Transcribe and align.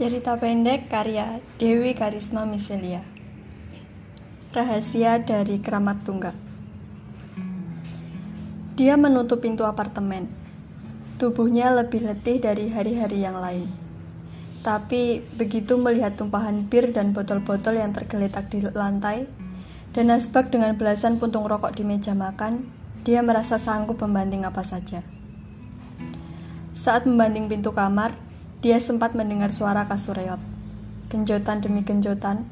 Cerita 0.00 0.32
pendek 0.32 0.88
karya 0.88 1.44
Dewi 1.60 1.92
Karisma 1.92 2.48
Miselia. 2.48 3.04
Rahasia 4.48 5.20
dari 5.20 5.60
Keramat 5.60 6.08
Tunggal. 6.08 6.32
Dia 8.80 8.96
menutup 8.96 9.44
pintu 9.44 9.68
apartemen. 9.68 10.24
Tubuhnya 11.20 11.68
lebih 11.76 12.08
letih 12.08 12.40
dari 12.40 12.72
hari-hari 12.72 13.20
yang 13.20 13.44
lain. 13.44 13.68
Tapi 14.64 15.20
begitu 15.36 15.76
melihat 15.76 16.16
tumpahan 16.16 16.64
bir 16.64 16.96
dan 16.96 17.12
botol-botol 17.12 17.76
yang 17.76 17.92
tergeletak 17.92 18.48
di 18.48 18.64
lantai 18.72 19.28
Dan 19.92 20.08
asbak 20.08 20.48
dengan 20.48 20.80
belasan 20.80 21.20
puntung 21.20 21.44
rokok 21.44 21.76
di 21.76 21.84
meja 21.84 22.16
makan 22.16 22.64
Dia 23.04 23.20
merasa 23.20 23.60
sanggup 23.60 24.00
membanting 24.00 24.48
apa 24.48 24.64
saja. 24.64 25.04
Saat 26.72 27.04
membanting 27.04 27.52
pintu 27.52 27.76
kamar, 27.76 28.29
dia 28.60 28.76
sempat 28.76 29.16
mendengar 29.16 29.56
suara 29.56 29.88
kasur 29.88 30.12
reot. 30.16 30.40
Genjotan 31.08 31.64
demi 31.64 31.80
genjotan, 31.80 32.44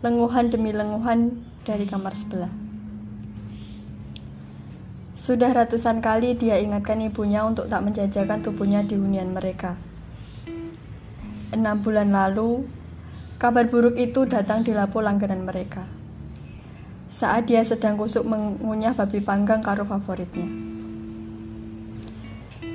lenguhan 0.00 0.48
demi 0.48 0.72
lenguhan 0.72 1.44
dari 1.68 1.84
kamar 1.84 2.16
sebelah. 2.16 2.48
Sudah 5.20 5.52
ratusan 5.52 6.00
kali 6.00 6.32
dia 6.32 6.56
ingatkan 6.56 6.96
ibunya 7.04 7.44
untuk 7.44 7.68
tak 7.68 7.84
menjajakan 7.84 8.40
tubuhnya 8.40 8.80
di 8.80 8.96
hunian 8.96 9.36
mereka. 9.36 9.76
Enam 11.52 11.84
bulan 11.84 12.08
lalu, 12.08 12.64
kabar 13.36 13.68
buruk 13.68 14.00
itu 14.00 14.24
datang 14.24 14.64
di 14.64 14.72
lapo 14.72 15.04
langganan 15.04 15.44
mereka. 15.44 15.84
Saat 17.12 17.52
dia 17.52 17.60
sedang 17.68 18.00
kusuk 18.00 18.24
mengunyah 18.24 18.96
babi 18.96 19.20
panggang 19.20 19.60
karo 19.60 19.84
favoritnya. 19.84 20.48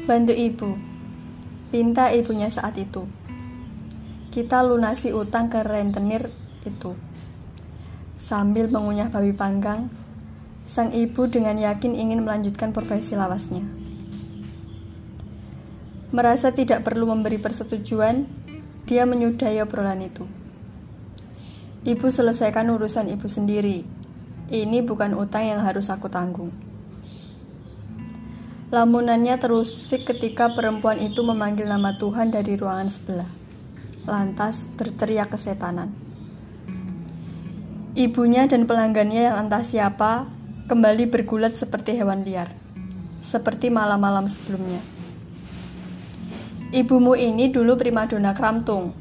Bantu 0.05 0.37
ibu, 0.37 0.77
Pinta 1.75 2.07
ibunya 2.07 2.47
saat 2.47 2.79
itu. 2.79 3.03
Kita 4.31 4.63
lunasi 4.63 5.11
utang 5.11 5.51
ke 5.51 5.59
rentenir 5.59 6.31
itu. 6.63 6.95
Sambil 8.15 8.71
mengunyah 8.71 9.11
babi 9.11 9.35
panggang, 9.35 9.91
sang 10.63 10.95
ibu 10.95 11.27
dengan 11.27 11.59
yakin 11.59 11.91
ingin 11.99 12.23
melanjutkan 12.23 12.71
profesi 12.71 13.19
lawasnya. 13.19 13.59
Merasa 16.15 16.55
tidak 16.55 16.87
perlu 16.87 17.11
memberi 17.11 17.43
persetujuan, 17.43 18.23
dia 18.87 19.03
menyudahi 19.03 19.59
obrolan 19.59 19.99
itu. 19.99 20.23
Ibu 21.83 22.07
selesaikan 22.07 22.71
urusan 22.71 23.11
ibu 23.11 23.27
sendiri. 23.27 23.83
Ini 24.47 24.79
bukan 24.79 25.11
utang 25.11 25.43
yang 25.43 25.59
harus 25.59 25.91
aku 25.91 26.07
tanggung. 26.07 26.55
Lamunannya 28.73 29.37
terusik 29.37 30.09
ketika 30.09 30.49
perempuan 30.49 30.97
itu 30.97 31.21
memanggil 31.21 31.69
nama 31.69 32.01
Tuhan 32.01 32.33
dari 32.33 32.57
ruangan 32.57 32.89
sebelah. 32.89 33.29
Lantas 34.09 34.65
berteriak 34.73 35.29
kesetanan. 35.29 35.93
Ibunya 37.93 38.49
dan 38.49 38.65
pelanggannya 38.65 39.29
yang 39.29 39.45
entah 39.45 39.61
siapa 39.61 40.25
kembali 40.65 41.05
bergulat 41.13 41.53
seperti 41.53 41.93
hewan 41.93 42.25
liar. 42.25 42.49
Seperti 43.21 43.69
malam-malam 43.69 44.25
sebelumnya. 44.25 44.81
Ibumu 46.73 47.13
ini 47.13 47.53
dulu 47.53 47.77
primadona 47.77 48.33
Kramtung. 48.33 48.97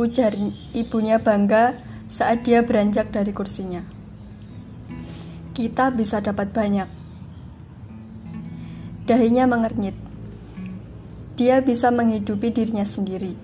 Ujar 0.00 0.32
ibunya 0.72 1.20
bangga 1.20 1.76
saat 2.08 2.40
dia 2.48 2.64
beranjak 2.64 3.12
dari 3.12 3.36
kursinya. 3.36 3.84
Kita 5.52 5.92
bisa 5.92 6.24
dapat 6.24 6.50
banyak 6.50 7.03
Dahinya 9.04 9.44
mengernyit. 9.44 9.92
Dia 11.36 11.60
bisa 11.60 11.92
menghidupi 11.92 12.48
dirinya 12.48 12.88
sendiri. 12.88 13.36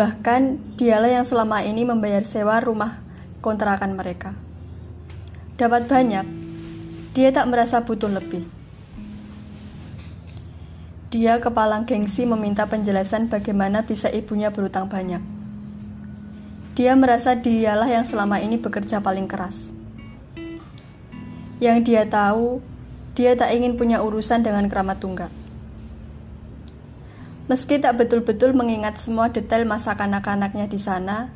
Bahkan 0.00 0.74
dialah 0.80 1.20
yang 1.20 1.26
selama 1.28 1.60
ini 1.60 1.84
membayar 1.84 2.24
sewa 2.24 2.56
rumah 2.64 3.04
kontrakan 3.44 4.00
mereka. 4.00 4.32
Dapat 5.60 5.90
banyak, 5.90 6.24
dia 7.12 7.28
tak 7.34 7.52
merasa 7.52 7.84
butuh 7.84 8.08
lebih. 8.08 8.48
Dia 11.12 11.36
kepala 11.36 11.84
gengsi 11.84 12.24
meminta 12.24 12.64
penjelasan 12.64 13.28
bagaimana 13.28 13.84
bisa 13.84 14.08
ibunya 14.08 14.48
berutang 14.48 14.88
banyak. 14.88 15.20
Dia 16.78 16.96
merasa 16.96 17.36
dialah 17.36 17.90
yang 17.90 18.08
selama 18.08 18.38
ini 18.38 18.56
bekerja 18.56 19.04
paling 19.04 19.26
keras. 19.26 19.68
Yang 21.58 21.78
dia 21.90 22.06
tahu, 22.06 22.62
dia 23.18 23.34
tak 23.34 23.50
ingin 23.50 23.74
punya 23.74 23.98
urusan 23.98 24.46
dengan 24.46 24.70
keramat 24.70 25.02
tunggal. 25.02 25.26
Meski 27.50 27.82
tak 27.82 27.98
betul-betul 27.98 28.54
mengingat 28.54 29.02
semua 29.02 29.26
detail 29.26 29.66
masa 29.66 29.98
kanak-kanaknya 29.98 30.70
di 30.70 30.78
sana, 30.78 31.26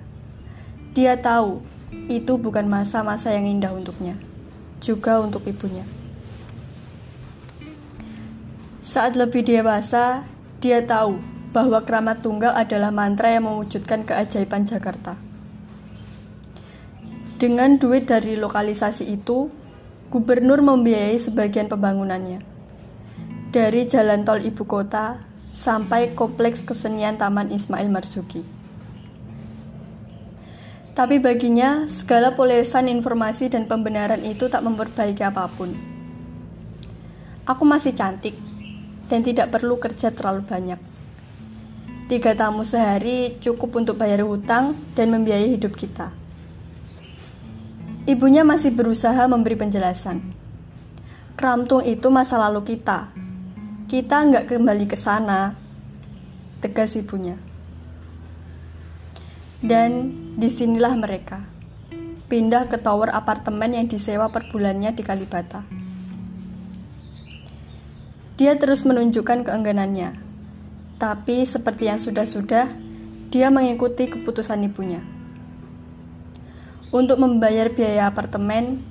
dia 0.94 1.19
tahu 1.19 1.59
itu 2.06 2.38
bukan 2.38 2.71
masa-masa 2.71 3.34
yang 3.34 3.50
indah 3.50 3.75
untuknya, 3.75 4.15
juga 4.78 5.19
untuk 5.19 5.42
ibunya. 5.42 5.82
Saat 8.87 9.19
lebih 9.19 9.42
dewasa, 9.42 10.22
dia 10.62 10.87
tahu 10.87 11.19
bahwa 11.50 11.82
keramat 11.82 12.22
tunggal 12.22 12.54
adalah 12.54 12.94
mantra 12.94 13.34
yang 13.34 13.50
mewujudkan 13.50 14.06
keajaiban 14.06 14.71
Jakarta. 14.71 15.19
Dengan 17.42 17.75
duit 17.75 18.06
dari 18.06 18.38
lokalisasi 18.38 19.10
itu, 19.10 19.50
Gubernur 20.12 20.61
membiayai 20.61 21.17
sebagian 21.17 21.73
pembangunannya. 21.73 22.45
Dari 23.49 23.89
jalan 23.89 24.28
tol 24.28 24.45
ibu 24.45 24.69
kota 24.69 25.17
sampai 25.56 26.12
kompleks 26.12 26.61
kesenian 26.61 27.17
Taman 27.17 27.49
Ismail 27.49 27.89
Marzuki. 27.89 28.45
Tapi 30.93 31.17
baginya, 31.17 31.89
segala 31.89 32.37
polesan 32.37 32.93
informasi 32.93 33.49
dan 33.49 33.65
pembenaran 33.65 34.21
itu 34.21 34.53
tak 34.53 34.61
memperbaiki 34.61 35.25
apa 35.25 35.49
pun. 35.49 35.72
Aku 37.49 37.65
masih 37.65 37.97
cantik 37.97 38.37
dan 39.09 39.25
tidak 39.25 39.49
perlu 39.49 39.81
kerja 39.81 40.12
terlalu 40.12 40.45
banyak. 40.45 40.81
Tiga 42.12 42.37
tamu 42.37 42.69
sehari 42.69 43.41
cukup 43.41 43.81
untuk 43.81 43.97
bayar 43.97 44.28
hutang 44.28 44.77
dan 44.93 45.09
membiayai 45.09 45.56
hidup 45.56 45.72
kita. 45.72 46.12
Ibunya 48.03 48.43
masih 48.43 48.75
berusaha 48.75 49.31
memberi 49.31 49.55
penjelasan. 49.55 50.35
Kramtung 51.39 51.87
itu 51.87 52.11
masa 52.11 52.35
lalu 52.35 52.75
kita. 52.75 53.15
Kita 53.87 54.27
nggak 54.27 54.51
kembali 54.51 54.91
ke 54.91 54.99
sana, 54.99 55.55
tegas 56.59 56.99
ibunya. 56.99 57.39
Dan 59.63 60.11
di 60.35 60.51
sinilah 60.51 60.99
mereka. 60.99 61.47
Pindah 62.27 62.67
ke 62.67 62.83
tower 62.83 63.15
apartemen 63.15 63.71
yang 63.71 63.87
disewa 63.87 64.34
per 64.34 64.51
bulannya 64.51 64.91
di 64.91 65.03
Kalibata. 65.07 65.63
Dia 68.34 68.59
terus 68.59 68.83
menunjukkan 68.83 69.47
keengganannya. 69.47 70.11
Tapi 70.99 71.47
seperti 71.47 71.87
yang 71.87 72.03
sudah-sudah, 72.03 72.67
dia 73.31 73.47
mengikuti 73.55 74.11
keputusan 74.11 74.67
ibunya. 74.67 75.12
Untuk 76.92 77.16
membayar 77.16 77.72
biaya 77.72 78.12
apartemen, 78.12 78.84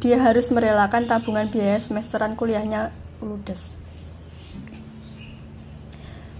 dia 0.00 0.16
harus 0.16 0.48
merelakan 0.48 1.04
tabungan 1.04 1.52
biaya 1.52 1.76
semesteran 1.76 2.32
kuliahnya 2.32 2.88
ludes. 3.20 3.76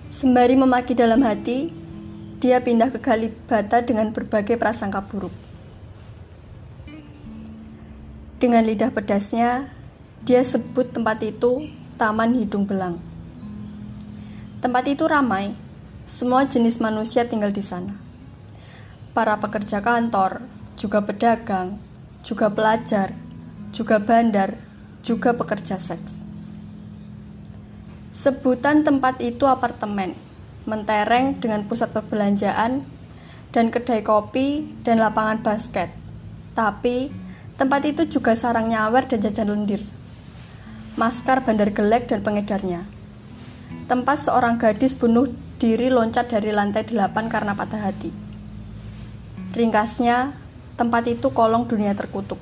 Sembari 0.08 0.56
memaki 0.56 0.96
dalam 0.96 1.20
hati, 1.20 1.68
dia 2.40 2.64
pindah 2.64 2.88
ke 2.88 2.98
Kalibata 3.04 3.84
dengan 3.84 4.08
berbagai 4.08 4.56
prasangka 4.56 5.04
buruk. 5.04 5.36
Dengan 8.40 8.64
lidah 8.64 8.88
pedasnya, 8.88 9.68
dia 10.24 10.40
sebut 10.40 10.96
tempat 10.96 11.20
itu 11.20 11.68
Taman 12.00 12.40
Hidung 12.40 12.64
Belang. 12.64 12.96
Tempat 14.64 14.84
itu 14.88 15.04
ramai, 15.04 15.52
semua 16.08 16.48
jenis 16.48 16.80
manusia 16.80 17.28
tinggal 17.28 17.52
di 17.52 17.60
sana. 17.60 17.94
Para 19.12 19.36
pekerja 19.36 19.84
kantor, 19.84 20.61
juga 20.82 20.98
pedagang, 20.98 21.78
juga 22.26 22.50
pelajar, 22.50 23.14
juga 23.70 24.02
bandar, 24.02 24.58
juga 25.06 25.30
pekerja 25.30 25.78
seks. 25.78 26.18
Sebutan 28.10 28.82
tempat 28.82 29.22
itu 29.22 29.46
apartemen, 29.46 30.18
mentereng 30.66 31.38
dengan 31.38 31.62
pusat 31.70 31.94
perbelanjaan 31.94 32.82
dan 33.54 33.70
kedai 33.70 34.02
kopi 34.02 34.66
dan 34.82 34.98
lapangan 34.98 35.38
basket. 35.46 35.94
Tapi 36.58 37.14
tempat 37.54 37.86
itu 37.86 38.02
juga 38.10 38.34
sarang 38.34 38.66
nyawer 38.66 39.06
dan 39.06 39.22
jajan 39.22 39.54
lendir. 39.54 39.86
Maskar 40.98 41.46
bandar 41.46 41.70
gelek 41.70 42.10
dan 42.10 42.26
pengedarnya. 42.26 42.84
Tempat 43.86 44.28
seorang 44.28 44.58
gadis 44.58 44.98
bunuh 44.98 45.30
diri 45.62 45.88
loncat 45.88 46.26
dari 46.26 46.50
lantai 46.50 46.84
delapan 46.84 47.30
karena 47.30 47.54
patah 47.54 47.80
hati. 47.80 48.12
Ringkasnya, 49.56 50.41
Tempat 50.72 51.04
itu 51.12 51.28
kolong 51.28 51.68
dunia 51.68 51.92
terkutuk. 51.92 52.40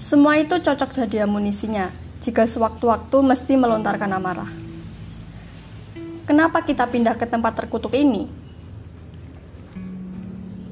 Semua 0.00 0.40
itu 0.40 0.56
cocok 0.56 0.96
jadi 0.96 1.28
amunisinya 1.28 1.92
jika 2.24 2.48
sewaktu-waktu 2.48 3.16
mesti 3.20 3.52
melontarkan 3.58 4.12
amarah. 4.16 4.50
Kenapa 6.24 6.62
kita 6.62 6.86
pindah 6.86 7.18
ke 7.18 7.26
tempat 7.26 7.58
terkutuk 7.58 7.92
ini? 7.98 8.30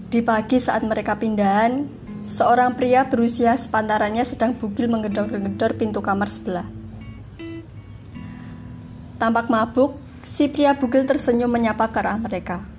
Di 0.09 0.25
pagi 0.25 0.57
saat 0.63 0.81
mereka 0.87 1.19
pindahan, 1.19 1.85
seorang 2.25 2.73
pria 2.79 3.05
berusia 3.05 3.53
sepantarannya 3.59 4.25
sedang 4.25 4.57
bugil 4.57 4.89
menggedor-gedor 4.89 5.77
pintu 5.77 6.01
kamar 6.01 6.33
sebelah. 6.33 6.65
Tampak 9.21 9.51
mabuk, 9.51 9.99
si 10.25 10.49
pria 10.49 10.73
bugil 10.73 11.05
tersenyum 11.05 11.51
menyapa 11.51 11.91
ke 11.91 11.99
arah 12.01 12.17
mereka. 12.17 12.78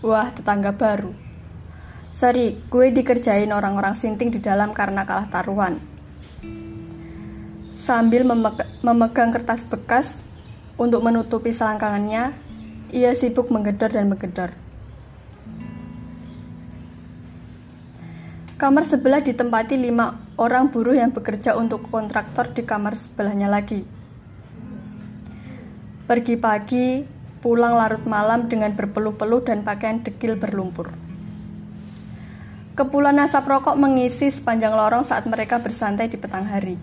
Wah, 0.00 0.32
tetangga 0.32 0.72
baru. 0.72 1.12
Sorry, 2.08 2.56
gue 2.72 2.88
dikerjain 2.88 3.52
orang-orang 3.52 3.92
sinting 3.92 4.32
di 4.32 4.40
dalam 4.40 4.72
karena 4.72 5.04
kalah 5.04 5.28
taruhan. 5.28 5.76
Sambil 7.76 8.24
memegang 8.80 9.30
kertas 9.30 9.68
bekas 9.68 10.24
untuk 10.80 11.04
menutupi 11.04 11.52
selangkangannya, 11.52 12.32
ia 12.96 13.12
sibuk 13.12 13.52
menggedor 13.52 13.92
dan 13.92 14.08
menggedor. 14.08 14.56
Kamar 18.56 18.84
sebelah 18.84 19.24
ditempati 19.24 19.76
lima 19.76 20.20
orang 20.36 20.68
buruh 20.68 20.96
yang 20.96 21.12
bekerja 21.12 21.56
untuk 21.56 21.88
kontraktor 21.92 22.52
di 22.52 22.64
kamar 22.64 22.96
sebelahnya 22.96 23.48
lagi. 23.48 23.84
Pergi 26.04 26.34
pagi, 26.36 27.19
pulang 27.40 27.76
larut 27.76 28.04
malam 28.04 28.46
dengan 28.46 28.76
berpeluh-peluh 28.76 29.40
dan 29.44 29.64
pakaian 29.64 30.04
dekil 30.04 30.36
berlumpur. 30.36 30.92
Kepulan 32.76 33.20
asap 33.20 33.44
rokok 33.48 33.76
mengisi 33.76 34.32
sepanjang 34.32 34.72
lorong 34.72 35.04
saat 35.04 35.28
mereka 35.28 35.60
bersantai 35.60 36.08
di 36.08 36.16
petang 36.16 36.48
hari. 36.48 36.76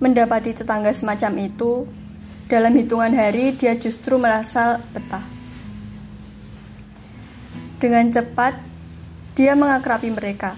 Mendapati 0.00 0.56
tetangga 0.56 0.96
semacam 0.96 1.32
itu, 1.44 1.84
dalam 2.48 2.72
hitungan 2.72 3.12
hari 3.12 3.52
dia 3.52 3.76
justru 3.76 4.16
merasa 4.16 4.80
betah. 4.96 5.24
Dengan 7.80 8.08
cepat, 8.08 8.56
dia 9.36 9.52
mengakrabi 9.56 10.12
mereka, 10.12 10.56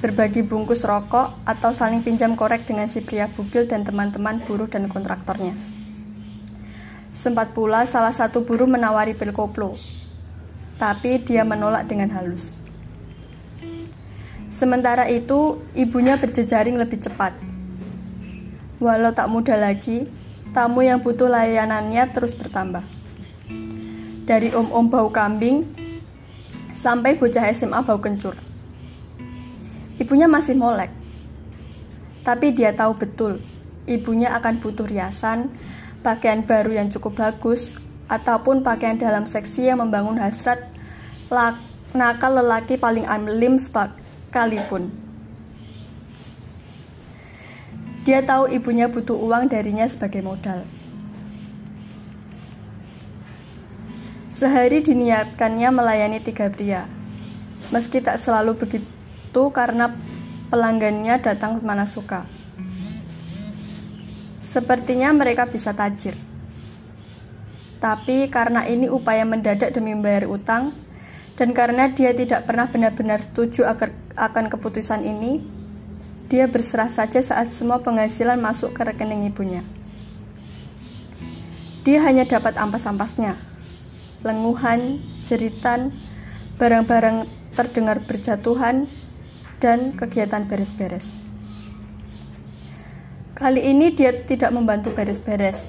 berbagi 0.00 0.40
bungkus 0.40 0.82
rokok 0.88 1.36
atau 1.44 1.70
saling 1.70 2.00
pinjam 2.00 2.36
korek 2.36 2.64
dengan 2.64 2.88
si 2.88 3.04
pria 3.04 3.28
bugil 3.28 3.68
dan 3.68 3.84
teman-teman 3.84 4.40
buruh 4.44 4.68
dan 4.68 4.88
kontraktornya. 4.88 5.52
Sempat 7.12 7.52
pula 7.52 7.84
salah 7.84 8.16
satu 8.16 8.42
buruh 8.42 8.68
menawari 8.68 9.12
pil 9.12 9.32
koplo, 9.36 9.76
tapi 10.80 11.20
dia 11.20 11.44
menolak 11.44 11.84
dengan 11.84 12.08
halus. 12.16 12.56
Sementara 14.48 15.06
itu, 15.06 15.62
ibunya 15.78 16.18
berjejaring 16.18 16.74
lebih 16.74 16.98
cepat 16.98 17.50
Walau 18.80 19.12
tak 19.12 19.28
muda 19.28 19.60
lagi, 19.60 20.08
tamu 20.56 20.80
yang 20.80 21.04
butuh 21.04 21.28
layanannya 21.28 22.00
terus 22.16 22.32
bertambah. 22.32 22.80
Dari 24.24 24.56
om-om 24.56 24.88
bau 24.88 25.12
kambing 25.12 25.68
sampai 26.72 27.20
bocah 27.20 27.44
SMA 27.52 27.76
bau 27.84 28.00
kencur. 28.00 28.32
Ibunya 30.00 30.24
masih 30.24 30.56
molek. 30.56 30.88
Tapi 32.24 32.56
dia 32.56 32.72
tahu 32.72 32.96
betul, 32.96 33.44
ibunya 33.84 34.32
akan 34.32 34.56
butuh 34.56 34.88
riasan, 34.88 35.52
pakaian 36.00 36.40
baru 36.40 36.80
yang 36.80 36.88
cukup 36.88 37.20
bagus, 37.20 37.76
ataupun 38.08 38.64
pakaian 38.64 38.96
dalam 38.96 39.28
seksi 39.28 39.68
yang 39.68 39.84
membangun 39.84 40.16
hasrat 40.16 40.72
nakal 41.92 42.32
lelaki 42.32 42.80
paling 42.80 43.04
alim 43.04 43.60
sekalipun. 43.60 44.88
Dia 48.08 48.24
tahu 48.24 48.48
ibunya 48.50 48.88
butuh 48.88 49.14
uang 49.14 49.52
darinya 49.52 49.84
sebagai 49.84 50.24
modal. 50.24 50.64
Sehari 54.32 54.80
diniatkannya 54.80 55.68
melayani 55.68 56.18
tiga 56.24 56.48
pria. 56.48 56.88
Meski 57.68 58.00
tak 58.00 58.16
selalu 58.16 58.56
begitu 58.56 58.99
karena 59.32 59.94
pelanggannya 60.50 61.22
datang 61.22 61.62
mana 61.62 61.86
suka. 61.86 62.26
Sepertinya 64.42 65.14
mereka 65.14 65.46
bisa 65.46 65.70
tajir. 65.70 66.18
Tapi 67.78 68.26
karena 68.28 68.66
ini 68.66 68.90
upaya 68.90 69.22
mendadak 69.22 69.70
demi 69.70 69.94
membayar 69.94 70.26
utang, 70.26 70.74
dan 71.38 71.54
karena 71.56 71.88
dia 71.88 72.12
tidak 72.12 72.44
pernah 72.44 72.68
benar-benar 72.68 73.24
setuju 73.24 73.64
akan 74.18 74.44
keputusan 74.52 75.06
ini, 75.06 75.40
dia 76.28 76.44
berserah 76.50 76.92
saja 76.92 77.24
saat 77.24 77.56
semua 77.56 77.80
penghasilan 77.80 78.36
masuk 78.36 78.76
ke 78.76 78.84
rekening 78.84 79.30
ibunya. 79.32 79.64
Dia 81.80 82.04
hanya 82.04 82.28
dapat 82.28 82.60
ampas-ampasnya. 82.60 83.40
Lenguhan, 84.20 85.00
jeritan, 85.24 85.96
barang-barang 86.60 87.24
terdengar 87.56 88.04
berjatuhan, 88.04 88.84
dan 89.60 89.92
kegiatan 89.92 90.48
beres-beres. 90.48 91.12
Kali 93.36 93.60
ini 93.60 93.92
dia 93.92 94.12
tidak 94.24 94.50
membantu 94.56 94.92
beres-beres. 94.96 95.68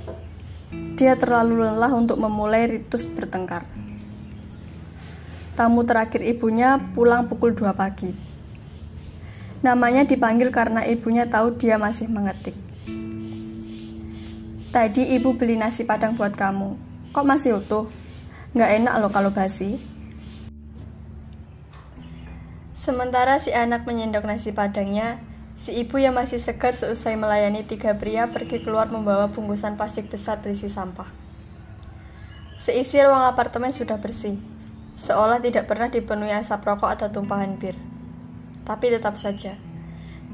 Dia 0.95 1.19
terlalu 1.19 1.67
lelah 1.67 1.91
untuk 1.91 2.15
memulai 2.15 2.67
ritus 2.67 3.03
bertengkar. 3.03 3.67
Tamu 5.59 5.83
terakhir 5.83 6.23
ibunya 6.23 6.79
pulang 6.95 7.27
pukul 7.27 7.51
2 7.51 7.75
pagi. 7.75 8.15
Namanya 9.61 10.07
dipanggil 10.07 10.49
karena 10.49 10.87
ibunya 10.87 11.27
tahu 11.27 11.59
dia 11.59 11.75
masih 11.75 12.07
mengetik. 12.07 12.55
Tadi 14.71 15.11
ibu 15.19 15.35
beli 15.35 15.59
nasi 15.59 15.83
padang 15.83 16.15
buat 16.15 16.31
kamu. 16.31 16.79
Kok 17.11 17.27
masih 17.27 17.59
utuh? 17.59 17.91
Nggak 18.55 18.71
enak 18.79 18.93
loh 19.03 19.11
kalau 19.11 19.31
basi. 19.35 19.90
Sementara 22.81 23.37
si 23.37 23.53
anak 23.53 23.85
menyendok 23.85 24.25
nasi 24.25 24.49
padangnya, 24.49 25.21
si 25.53 25.69
ibu 25.85 26.01
yang 26.01 26.17
masih 26.17 26.41
segar 26.41 26.73
seusai 26.73 27.13
melayani 27.13 27.61
tiga 27.61 27.93
pria 27.93 28.25
pergi 28.25 28.57
keluar 28.65 28.89
membawa 28.89 29.29
bungkusan 29.29 29.77
plastik 29.77 30.09
besar 30.09 30.41
berisi 30.41 30.65
sampah. 30.65 31.05
Seisi 32.57 32.97
ruang 32.97 33.29
apartemen 33.29 33.69
sudah 33.69 34.01
bersih, 34.01 34.33
seolah 34.97 35.37
tidak 35.45 35.69
pernah 35.69 35.93
dipenuhi 35.93 36.33
asap 36.33 36.65
rokok 36.65 36.89
atau 36.89 37.13
tumpahan 37.13 37.53
bir. 37.61 37.77
Tapi 38.65 38.89
tetap 38.89 39.13
saja, 39.13 39.53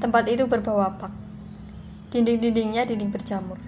tempat 0.00 0.24
itu 0.32 0.48
berbau 0.48 0.80
apak. 0.80 1.12
Dinding-dindingnya 2.16 2.88
dinding 2.88 3.12
berjamur. 3.12 3.60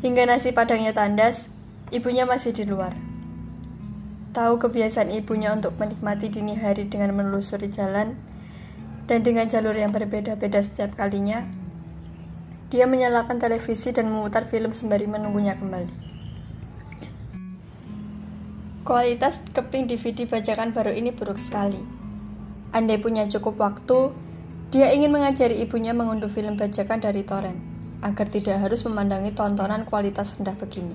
Hingga 0.00 0.24
nasi 0.24 0.56
padangnya 0.56 0.96
tandas, 0.96 1.44
ibunya 1.92 2.24
masih 2.24 2.56
di 2.56 2.64
luar. 2.64 3.05
Tahu 4.36 4.60
kebiasaan 4.60 5.08
ibunya 5.16 5.48
untuk 5.56 5.80
menikmati 5.80 6.28
dini 6.28 6.52
hari 6.52 6.92
dengan 6.92 7.16
menelusuri 7.16 7.72
jalan, 7.72 8.20
dan 9.08 9.24
dengan 9.24 9.48
jalur 9.48 9.72
yang 9.72 9.96
berbeda-beda 9.96 10.60
setiap 10.60 10.92
kalinya, 10.92 11.48
dia 12.68 12.84
menyalakan 12.84 13.40
televisi 13.40 13.96
dan 13.96 14.12
memutar 14.12 14.44
film 14.44 14.76
sembari 14.76 15.08
menunggunya 15.08 15.56
kembali. 15.56 16.04
Kualitas 18.84 19.40
keping 19.56 19.88
DVD 19.88 20.28
bajakan 20.28 20.76
baru 20.76 20.92
ini 20.92 21.16
buruk 21.16 21.40
sekali. 21.40 21.80
Andai 22.76 23.00
punya 23.00 23.24
cukup 23.32 23.56
waktu, 23.56 24.12
dia 24.68 24.92
ingin 24.92 25.16
mengajari 25.16 25.64
ibunya 25.64 25.96
mengunduh 25.96 26.28
film 26.28 26.60
bajakan 26.60 27.00
dari 27.00 27.24
torrent, 27.24 27.56
agar 28.04 28.28
tidak 28.28 28.60
harus 28.60 28.84
memandangi 28.84 29.32
tontonan 29.32 29.88
kualitas 29.88 30.36
rendah 30.36 30.60
begini. 30.60 30.92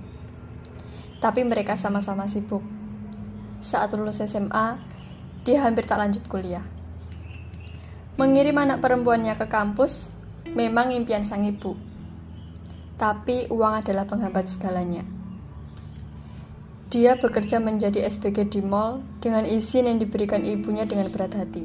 Tapi 1.18 1.42
mereka 1.42 1.74
sama-sama 1.74 2.30
sibuk. 2.30 2.81
Saat 3.62 3.94
lulus 3.94 4.18
SMA, 4.26 4.82
dia 5.46 5.62
hampir 5.62 5.86
tak 5.86 6.02
lanjut 6.02 6.26
kuliah. 6.26 6.66
Mengirim 8.18 8.58
anak 8.58 8.82
perempuannya 8.82 9.38
ke 9.38 9.46
kampus 9.46 10.10
memang 10.54 10.90
impian 10.94 11.22
sang 11.22 11.46
ibu. 11.46 11.78
Tapi 12.98 13.50
uang 13.50 13.82
adalah 13.86 14.06
penghambat 14.10 14.50
segalanya. 14.50 15.06
Dia 16.92 17.16
bekerja 17.16 17.62
menjadi 17.64 18.04
SPG 18.04 18.52
di 18.52 18.62
mall 18.62 19.00
dengan 19.24 19.48
izin 19.48 19.88
yang 19.88 19.98
diberikan 19.98 20.44
ibunya 20.44 20.84
dengan 20.84 21.08
berat 21.08 21.34
hati. 21.38 21.64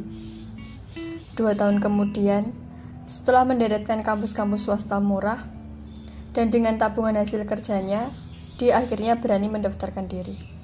Dua 1.36 1.52
tahun 1.52 1.82
kemudian, 1.82 2.54
setelah 3.04 3.44
menderetkan 3.44 4.00
kampus-kampus 4.06 4.64
swasta 4.64 5.02
murah, 5.02 5.44
dan 6.32 6.48
dengan 6.48 6.78
tabungan 6.78 7.20
hasil 7.20 7.42
kerjanya, 7.44 8.14
dia 8.56 8.80
akhirnya 8.80 9.18
berani 9.20 9.52
mendaftarkan 9.52 10.06
diri. 10.08 10.55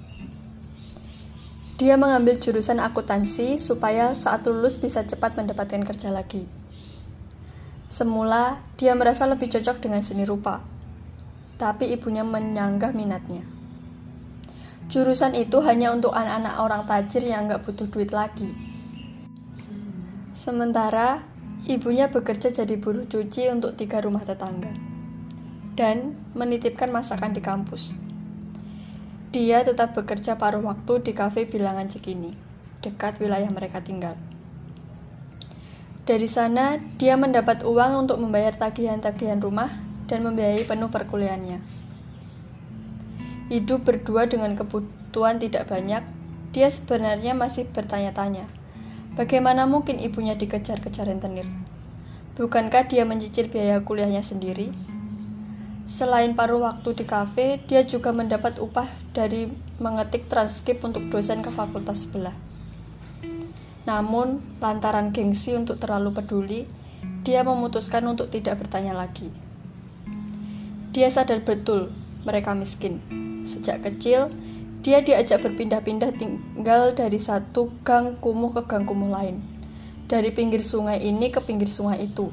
Dia 1.83 1.99
mengambil 1.99 2.39
jurusan 2.39 2.79
akuntansi 2.79 3.59
supaya 3.59 4.15
saat 4.15 4.47
lulus 4.47 4.79
bisa 4.79 5.03
cepat 5.03 5.35
mendapatkan 5.35 5.83
kerja 5.83 6.15
lagi. 6.15 6.47
Semula, 7.91 8.63
dia 8.79 8.95
merasa 8.95 9.27
lebih 9.27 9.51
cocok 9.51 9.83
dengan 9.83 10.07
seni 10.07 10.23
rupa, 10.23 10.63
tapi 11.59 11.91
ibunya 11.91 12.23
menyanggah 12.23 12.95
minatnya. 12.95 13.43
Jurusan 14.87 15.35
itu 15.35 15.59
hanya 15.67 15.91
untuk 15.91 16.15
anak-anak 16.15 16.55
orang 16.63 16.83
tajir 16.87 17.27
yang 17.27 17.51
nggak 17.51 17.67
butuh 17.67 17.91
duit 17.91 18.15
lagi. 18.15 18.55
Sementara 20.39 21.33
Ibunya 21.63 22.11
bekerja 22.11 22.51
jadi 22.51 22.75
buruh 22.75 23.07
cuci 23.07 23.47
untuk 23.55 23.79
tiga 23.79 24.03
rumah 24.03 24.27
tetangga 24.27 24.75
dan 25.79 26.19
menitipkan 26.35 26.91
masakan 26.91 27.31
di 27.31 27.39
kampus. 27.39 28.02
Dia 29.33 29.65
tetap 29.65 29.97
bekerja 29.97 30.37
paruh 30.37 30.61
waktu 30.61 31.09
di 31.09 31.17
kafe 31.17 31.49
bilangan 31.49 31.89
Cikini, 31.89 32.37
dekat 32.85 33.17
wilayah 33.17 33.49
mereka 33.49 33.81
tinggal. 33.81 34.13
Dari 36.05 36.29
sana, 36.29 36.77
dia 37.01 37.17
mendapat 37.17 37.65
uang 37.65 38.05
untuk 38.05 38.21
membayar 38.21 38.53
tagihan-tagihan 38.53 39.41
rumah 39.41 39.73
dan 40.05 40.29
membiayai 40.29 40.69
penuh 40.69 40.93
perkuliahannya. 40.93 41.65
Hidup 43.49 43.89
berdua 43.89 44.29
dengan 44.29 44.53
kebutuhan 44.53 45.41
tidak 45.41 45.65
banyak, 45.73 46.05
dia 46.53 46.69
sebenarnya 46.69 47.33
masih 47.33 47.65
bertanya-tanya, 47.73 48.45
bagaimana 49.17 49.65
mungkin 49.65 49.97
ibunya 49.97 50.37
dikejar-kejar 50.37 51.09
rentenir? 51.09 51.49
Bukankah 52.37 52.85
dia 52.85 53.09
mencicil 53.09 53.49
biaya 53.49 53.81
kuliahnya 53.81 54.21
sendiri? 54.21 54.92
Selain 55.91 56.33
paruh 56.33 56.63
waktu 56.63 56.95
di 56.95 57.05
kafe, 57.05 57.61
dia 57.67 57.83
juga 57.83 58.15
mendapat 58.15 58.59
upah 58.63 58.87
dari 59.13 59.51
mengetik 59.83 60.31
transkrip 60.31 60.83
untuk 60.83 61.07
dosen 61.11 61.43
ke 61.43 61.51
fakultas 61.51 62.07
sebelah. 62.07 62.35
Namun, 63.83 64.39
lantaran 64.63 65.11
gengsi 65.11 65.59
untuk 65.59 65.83
terlalu 65.83 66.15
peduli, 66.15 66.61
dia 67.27 67.43
memutuskan 67.43 68.07
untuk 68.07 68.31
tidak 68.31 68.63
bertanya 68.63 68.95
lagi. 68.95 69.31
Dia 70.95 71.11
sadar 71.11 71.43
betul 71.43 71.91
mereka 72.23 72.55
miskin. 72.55 73.03
Sejak 73.43 73.83
kecil, 73.83 74.31
dia 74.83 75.03
diajak 75.03 75.43
berpindah-pindah 75.47 76.15
tinggal 76.19 76.95
dari 76.95 77.19
satu 77.19 77.71
gang 77.87 78.19
kumuh 78.19 78.55
ke 78.55 78.63
gang 78.67 78.87
kumuh 78.87 79.11
lain. 79.11 79.43
Dari 80.07 80.31
pinggir 80.35 80.63
sungai 80.63 81.03
ini 81.03 81.31
ke 81.31 81.39
pinggir 81.43 81.71
sungai 81.71 82.07
itu. 82.07 82.31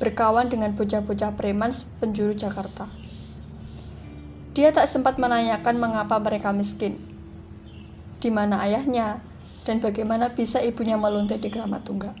Berkawan 0.00 0.48
dengan 0.48 0.72
bocah-bocah 0.72 1.36
preman 1.36 1.76
penjuru 2.00 2.32
Jakarta. 2.32 2.88
Dia 4.56 4.72
tak 4.72 4.88
sempat 4.88 5.20
menanyakan 5.20 5.76
mengapa 5.76 6.16
mereka 6.16 6.50
miskin. 6.56 6.96
Di 8.18 8.32
mana 8.32 8.64
ayahnya 8.64 9.20
dan 9.68 9.78
bagaimana 9.84 10.32
bisa 10.32 10.58
ibunya 10.64 10.96
meluntai 10.96 11.36
di 11.36 11.52
Keramat 11.52 11.84
Tunggal. 11.84 12.16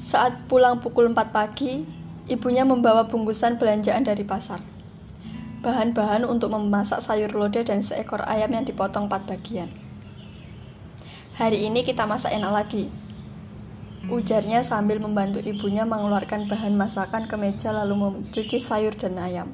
Saat 0.00 0.48
pulang 0.48 0.80
pukul 0.80 1.12
4 1.12 1.28
pagi, 1.28 1.84
ibunya 2.26 2.64
membawa 2.64 3.04
bungkusan 3.04 3.60
belanjaan 3.60 4.02
dari 4.02 4.24
pasar 4.24 4.58
bahan-bahan 5.66 6.22
untuk 6.22 6.54
memasak 6.54 7.02
sayur 7.02 7.34
lodeh 7.34 7.66
dan 7.66 7.82
seekor 7.82 8.22
ayam 8.22 8.54
yang 8.54 8.62
dipotong 8.62 9.10
empat 9.10 9.26
bagian. 9.26 9.66
Hari 11.34 11.66
ini 11.66 11.82
kita 11.82 12.06
masak 12.06 12.30
enak 12.30 12.52
lagi. 12.54 12.86
Ujarnya 14.06 14.62
sambil 14.62 15.02
membantu 15.02 15.42
ibunya 15.42 15.82
mengeluarkan 15.82 16.46
bahan 16.46 16.78
masakan 16.78 17.26
ke 17.26 17.34
meja 17.34 17.74
lalu 17.74 18.22
mencuci 18.22 18.62
sayur 18.62 18.94
dan 18.94 19.18
ayam. 19.18 19.50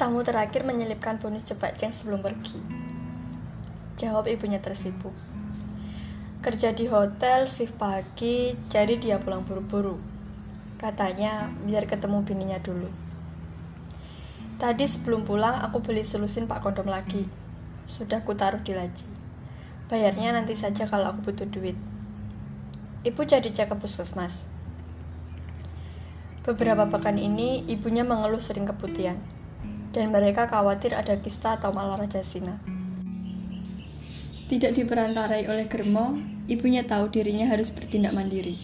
Tamu 0.00 0.24
terakhir 0.24 0.64
menyelipkan 0.64 1.20
bonus 1.20 1.44
cepat 1.44 1.76
ceng 1.76 1.92
sebelum 1.92 2.24
pergi. 2.24 2.56
Jawab 4.00 4.32
ibunya 4.32 4.64
tersipu. 4.64 5.12
Kerja 6.40 6.72
di 6.72 6.88
hotel, 6.88 7.44
shift 7.44 7.76
pagi, 7.76 8.56
jadi 8.72 8.96
dia 8.96 9.20
pulang 9.20 9.44
buru-buru. 9.44 10.00
Katanya 10.80 11.52
biar 11.68 11.84
ketemu 11.84 12.24
bininya 12.24 12.56
dulu. 12.64 12.88
Tadi 14.56 14.88
sebelum 14.88 15.28
pulang 15.28 15.60
aku 15.68 15.84
beli 15.84 16.00
selusin 16.00 16.48
pak 16.48 16.64
kondom 16.64 16.88
lagi. 16.88 17.28
Sudah 17.84 18.24
ku 18.24 18.32
taruh 18.32 18.64
di 18.64 18.72
laci. 18.72 19.04
Bayarnya 19.92 20.32
nanti 20.32 20.56
saja 20.56 20.88
kalau 20.88 21.12
aku 21.12 21.28
butuh 21.28 21.44
duit. 21.44 21.76
Ibu 23.00 23.24
jadi 23.24 23.48
cek 23.48 23.72
ke 23.72 23.76
puskesmas. 23.80 24.44
Beberapa 26.44 26.84
pekan 26.84 27.16
ini, 27.16 27.64
ibunya 27.64 28.04
mengeluh 28.04 28.44
sering 28.44 28.68
keputihan. 28.68 29.16
Dan 29.96 30.12
mereka 30.12 30.44
khawatir 30.44 30.92
ada 30.92 31.16
kista 31.16 31.56
atau 31.56 31.72
malah 31.72 31.96
raja 31.96 32.20
singa. 32.20 32.60
Tidak 34.52 34.76
diperantarai 34.76 35.48
oleh 35.48 35.64
Germo, 35.64 36.20
ibunya 36.44 36.84
tahu 36.84 37.08
dirinya 37.08 37.48
harus 37.48 37.72
bertindak 37.72 38.12
mandiri. 38.12 38.60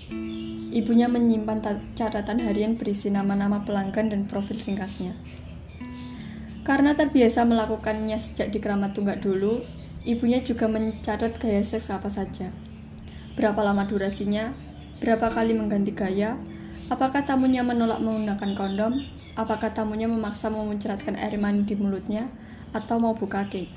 Ibunya 0.69 1.09
menyimpan 1.09 1.65
catatan 1.97 2.45
harian 2.45 2.77
berisi 2.77 3.09
nama-nama 3.09 3.65
pelanggan 3.65 4.13
dan 4.13 4.29
profil 4.29 4.61
ringkasnya. 4.61 5.17
Karena 6.61 6.93
terbiasa 6.93 7.49
melakukannya 7.49 8.21
sejak 8.21 8.53
di 8.53 8.61
keramat 8.61 8.93
tunggak 8.93 9.25
dulu, 9.25 9.65
ibunya 10.05 10.45
juga 10.45 10.69
mencatat 10.69 11.41
gaya 11.41 11.65
seks 11.65 11.89
apa 11.89 12.13
saja. 12.13 12.53
Berapa 13.37 13.61
lama 13.61 13.85
durasinya, 13.85 14.57
berapa 14.99 15.29
kali 15.29 15.53
mengganti 15.53 15.93
gaya, 15.93 16.41
apakah 16.89 17.23
tamunya 17.29 17.61
menolak 17.61 18.01
menggunakan 18.01 18.57
kondom, 18.57 18.97
apakah 19.37 19.77
tamunya 19.77 20.09
memaksa 20.09 20.49
memuncratkan 20.49 21.21
air 21.21 21.37
mani 21.37 21.69
di 21.69 21.77
mulutnya, 21.77 22.33
atau 22.73 22.97
mau 22.97 23.13
buka 23.13 23.45
cake. 23.53 23.71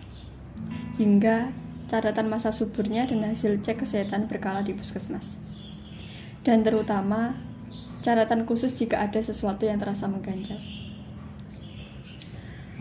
Hingga 0.96 1.52
catatan 1.92 2.32
masa 2.32 2.56
suburnya 2.56 3.04
dan 3.10 3.26
hasil 3.26 3.60
cek 3.60 3.84
kesehatan 3.84 4.32
berkala 4.32 4.64
di 4.64 4.72
puskesmas. 4.78 5.36
Dan 6.46 6.64
terutama, 6.64 7.36
catatan 8.00 8.48
khusus 8.48 8.72
jika 8.78 9.04
ada 9.04 9.20
sesuatu 9.20 9.68
yang 9.68 9.82
terasa 9.82 10.08
mengganjal. 10.08 10.60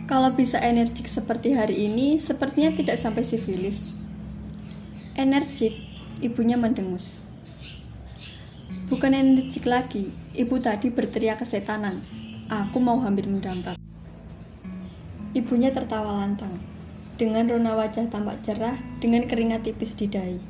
Kalau 0.09 0.33
bisa 0.33 0.57
energik 0.63 1.05
seperti 1.05 1.53
hari 1.53 1.85
ini, 1.85 2.17
sepertinya 2.17 2.73
tidak 2.73 2.97
sampai 2.97 3.27
sifilis. 3.27 3.93
Energik, 5.19 5.88
ibunya 6.19 6.59
mendengus. 6.59 7.23
Bukan 8.89 9.13
energik 9.13 9.69
lagi, 9.69 10.11
ibu 10.35 10.59
tadi 10.59 10.91
berteriak 10.91 11.45
kesetanan. 11.45 12.01
Aku 12.49 12.81
mau 12.81 12.97
hampir 12.99 13.29
mendamprat. 13.29 13.77
Ibunya 15.37 15.71
tertawa 15.71 16.25
lantang, 16.25 16.57
dengan 17.21 17.47
rona 17.47 17.77
wajah 17.77 18.09
tampak 18.09 18.41
cerah, 18.43 18.81
dengan 18.99 19.29
keringat 19.29 19.69
tipis 19.69 19.93
di 19.93 20.09
dahi. 20.09 20.41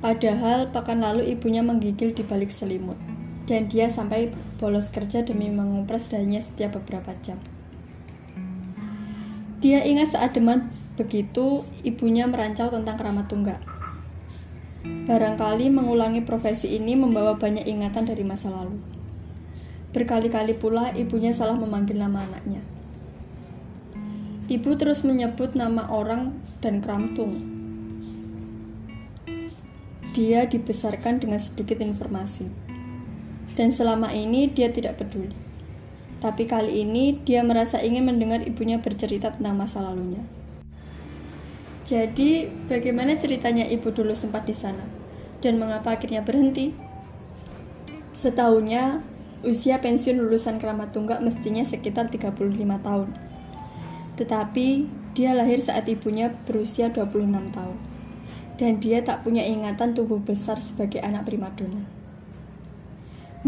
Padahal 0.00 0.72
pekan 0.72 1.04
lalu 1.04 1.28
ibunya 1.36 1.60
menggigil 1.60 2.16
di 2.16 2.24
balik 2.24 2.48
selimut, 2.48 2.96
dan 3.44 3.68
dia 3.68 3.92
sampai 3.92 4.32
bolos 4.56 4.88
kerja 4.88 5.20
demi 5.20 5.52
mengupres 5.52 6.08
dahinya 6.08 6.40
setiap 6.40 6.80
beberapa 6.80 7.12
jam. 7.20 7.36
Dia 9.58 9.82
ingat 9.82 10.14
saat 10.14 10.38
demam 10.38 10.70
begitu 10.94 11.60
ibunya 11.82 12.24
merancau 12.30 12.70
tentang 12.70 12.94
keramat 12.94 13.26
tunggak. 13.26 13.60
Barangkali 14.84 15.74
mengulangi 15.74 16.22
profesi 16.22 16.78
ini 16.78 16.94
membawa 16.94 17.34
banyak 17.34 17.66
ingatan 17.66 18.06
dari 18.06 18.22
masa 18.22 18.54
lalu. 18.54 18.78
Berkali-kali 19.90 20.54
pula 20.54 20.94
ibunya 20.94 21.34
salah 21.34 21.58
memanggil 21.58 21.98
nama 21.98 22.22
anaknya. 22.22 22.62
Ibu 24.48 24.78
terus 24.78 25.02
menyebut 25.02 25.58
nama 25.58 25.90
orang 25.90 26.38
dan 26.62 26.78
keramtung. 26.78 27.28
Dia 30.14 30.46
dibesarkan 30.46 31.18
dengan 31.18 31.42
sedikit 31.42 31.82
informasi. 31.82 32.46
Dan 33.58 33.74
selama 33.74 34.14
ini 34.14 34.46
dia 34.46 34.70
tidak 34.70 35.02
peduli. 35.02 35.34
Tapi 36.22 36.46
kali 36.46 36.86
ini 36.86 37.18
dia 37.26 37.42
merasa 37.42 37.82
ingin 37.82 38.06
mendengar 38.06 38.46
ibunya 38.46 38.78
bercerita 38.78 39.34
tentang 39.34 39.58
masa 39.58 39.82
lalunya. 39.82 40.37
Jadi, 41.88 42.52
bagaimana 42.68 43.16
ceritanya 43.16 43.64
ibu 43.64 43.88
dulu 43.88 44.12
sempat 44.12 44.44
di 44.44 44.52
sana? 44.52 44.84
Dan 45.40 45.56
mengapa 45.56 45.96
akhirnya 45.96 46.20
berhenti? 46.20 46.76
Setahunnya, 48.12 49.00
usia 49.40 49.80
pensiun 49.80 50.20
lulusan 50.20 50.60
keramat 50.60 50.92
tunggak 50.92 51.24
mestinya 51.24 51.64
sekitar 51.64 52.12
35 52.12 52.36
tahun. 52.84 53.08
Tetapi, 54.20 54.68
dia 55.16 55.32
lahir 55.32 55.64
saat 55.64 55.88
ibunya 55.88 56.28
berusia 56.44 56.92
26 56.92 57.56
tahun. 57.56 57.78
Dan 58.60 58.84
dia 58.84 59.00
tak 59.00 59.24
punya 59.24 59.40
ingatan 59.48 59.96
tumbuh 59.96 60.20
besar 60.20 60.60
sebagai 60.60 61.00
anak 61.00 61.24
primadona. 61.24 61.88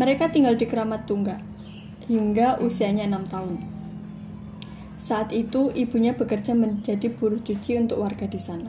Mereka 0.01 0.33
tinggal 0.33 0.57
di 0.57 0.65
keramat 0.65 1.05
tunggak, 1.05 1.45
hingga 2.09 2.57
usianya 2.65 3.05
enam 3.05 3.29
tahun. 3.29 3.70
Saat 5.01 5.33
itu, 5.33 5.73
ibunya 5.73 6.13
bekerja 6.13 6.53
menjadi 6.53 7.09
buruh 7.17 7.41
cuci 7.41 7.81
untuk 7.81 8.05
warga 8.05 8.29
di 8.29 8.37
sana. 8.37 8.69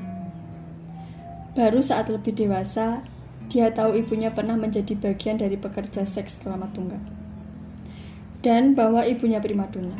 Baru 1.52 1.84
saat 1.84 2.08
lebih 2.08 2.32
dewasa, 2.32 3.04
dia 3.52 3.68
tahu 3.76 4.00
ibunya 4.00 4.32
pernah 4.32 4.56
menjadi 4.56 4.96
bagian 4.96 5.36
dari 5.36 5.60
pekerja 5.60 6.08
seks 6.08 6.40
keramat 6.40 6.72
tunggal. 6.72 7.04
Dan 8.40 8.80
bahwa 8.80 9.04
ibunya 9.04 9.44
primadona. 9.44 10.00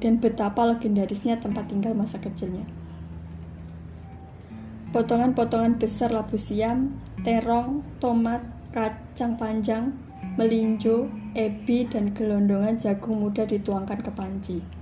Dan 0.00 0.16
betapa 0.16 0.64
legendarisnya 0.64 1.36
tempat 1.36 1.68
tinggal 1.68 1.92
masa 1.92 2.16
kecilnya. 2.16 2.64
Potongan-potongan 4.96 5.76
besar 5.76 6.08
labu 6.08 6.40
siam, 6.40 6.96
terong, 7.20 7.84
tomat, 8.00 8.40
kacang 8.72 9.36
panjang, 9.36 9.92
melinjo, 10.40 11.12
ebi, 11.36 11.84
dan 11.84 12.16
gelondongan 12.16 12.80
jagung 12.80 13.20
muda 13.20 13.44
dituangkan 13.44 14.00
ke 14.00 14.10
panci. 14.16 14.77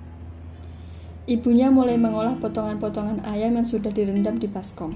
Ibunya 1.26 1.74
mulai 1.74 1.98
mengolah 1.98 2.38
potongan-potongan 2.38 3.26
ayam 3.26 3.58
yang 3.58 3.66
sudah 3.66 3.90
direndam 3.90 4.38
di 4.38 4.46
baskom. 4.46 4.94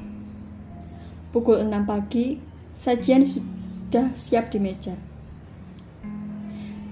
Pukul 1.34 1.66
6 1.66 1.90
pagi, 1.90 2.38
sajian 2.78 3.26
sudah 3.26 4.14
siap 4.14 4.54
di 4.54 4.62
meja. 4.62 4.94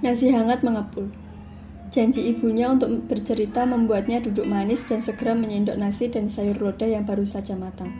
Nasi 0.02 0.34
hangat 0.34 0.66
mengepul. 0.66 1.06
Janji 1.94 2.34
ibunya 2.34 2.66
untuk 2.66 2.90
bercerita 3.06 3.62
membuatnya 3.62 4.18
duduk 4.18 4.42
manis 4.42 4.82
dan 4.82 5.06
segera 5.06 5.38
menyendok 5.38 5.78
nasi 5.78 6.10
dan 6.10 6.26
sayur 6.26 6.58
roda 6.58 6.90
yang 6.90 7.06
baru 7.06 7.22
saja 7.22 7.54
matang. 7.54 7.94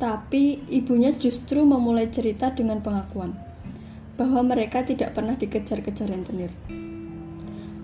Tapi 0.00 0.64
ibunya 0.72 1.12
justru 1.12 1.60
memulai 1.68 2.08
cerita 2.08 2.48
dengan 2.56 2.80
pengakuan 2.80 3.36
bahwa 4.16 4.40
mereka 4.48 4.80
tidak 4.80 5.12
pernah 5.12 5.36
dikejar-kejar 5.36 6.08
rentenir. 6.08 6.48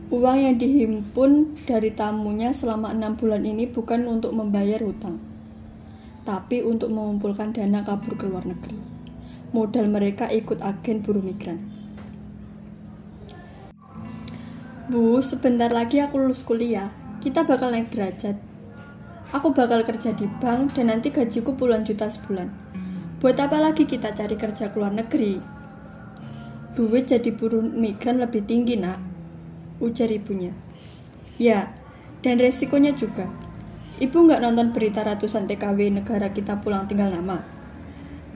Uang 0.08 0.40
yang 0.40 0.56
dihimpun 0.56 1.52
dari 1.68 1.92
tamunya 1.92 2.56
selama 2.56 2.96
enam 2.96 3.12
bulan 3.20 3.44
ini 3.44 3.68
bukan 3.68 4.08
untuk 4.08 4.32
membayar 4.32 4.80
hutang, 4.80 5.20
tapi 6.24 6.64
untuk 6.64 6.88
mengumpulkan 6.88 7.52
dana 7.52 7.84
kabur 7.84 8.16
ke 8.16 8.24
luar 8.24 8.48
negeri. 8.48 8.80
Modal 9.52 9.92
mereka 9.92 10.32
ikut 10.32 10.64
agen 10.64 11.04
buruh 11.04 11.20
migran. 11.20 11.60
Bu, 14.88 15.20
sebentar 15.20 15.68
lagi 15.68 16.00
aku 16.00 16.16
lulus 16.16 16.40
kuliah. 16.40 16.88
Kita 17.20 17.44
bakal 17.44 17.76
naik 17.76 17.92
derajat. 17.92 18.40
Aku 19.36 19.52
bakal 19.52 19.84
kerja 19.84 20.16
di 20.16 20.24
bank 20.40 20.72
dan 20.72 20.88
nanti 20.88 21.12
gajiku 21.12 21.52
puluhan 21.52 21.84
juta 21.84 22.08
sebulan. 22.08 22.48
Buat 23.20 23.36
apa 23.44 23.60
lagi 23.60 23.84
kita 23.84 24.16
cari 24.16 24.40
kerja 24.40 24.72
ke 24.72 24.76
luar 24.80 24.96
negeri? 24.96 25.36
Duit 26.72 27.12
jadi 27.12 27.28
buruh 27.36 27.60
migran 27.60 28.24
lebih 28.24 28.48
tinggi, 28.48 28.80
nak. 28.80 29.07
Ujar 29.78 30.10
ibunya. 30.10 30.50
Ya, 31.38 31.70
dan 32.26 32.42
resikonya 32.42 32.98
juga. 32.98 33.30
Ibu 33.98 34.30
nggak 34.30 34.42
nonton 34.42 34.70
berita 34.70 35.02
ratusan 35.02 35.50
TKW 35.50 35.90
negara 35.90 36.30
kita 36.30 36.58
pulang 36.62 36.86
tinggal 36.86 37.10
nama. 37.10 37.42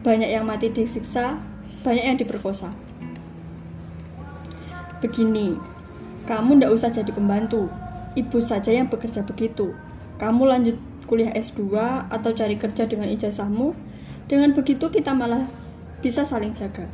Banyak 0.03 0.31
yang 0.31 0.43
mati 0.43 0.71
disiksa, 0.75 1.39
banyak 1.87 2.03
yang 2.03 2.19
diperkosa. 2.19 2.75
Begini, 5.03 5.59
kamu 6.27 6.63
ndak 6.63 6.71
usah 6.71 6.95
jadi 6.95 7.11
pembantu. 7.11 7.67
Ibu 8.15 8.39
saja 8.39 8.71
yang 8.71 8.87
bekerja 8.87 9.27
begitu. 9.27 9.75
Kamu 10.19 10.47
lanjut 10.47 10.79
kuliah 11.11 11.35
S2 11.35 11.75
atau 12.11 12.31
cari 12.31 12.55
kerja 12.59 12.87
dengan 12.87 13.11
ijazahmu. 13.11 13.75
Dengan 14.31 14.55
begitu 14.55 14.91
kita 14.91 15.11
malah 15.15 15.51
bisa 15.99 16.23
saling 16.23 16.55
jaga. 16.55 16.87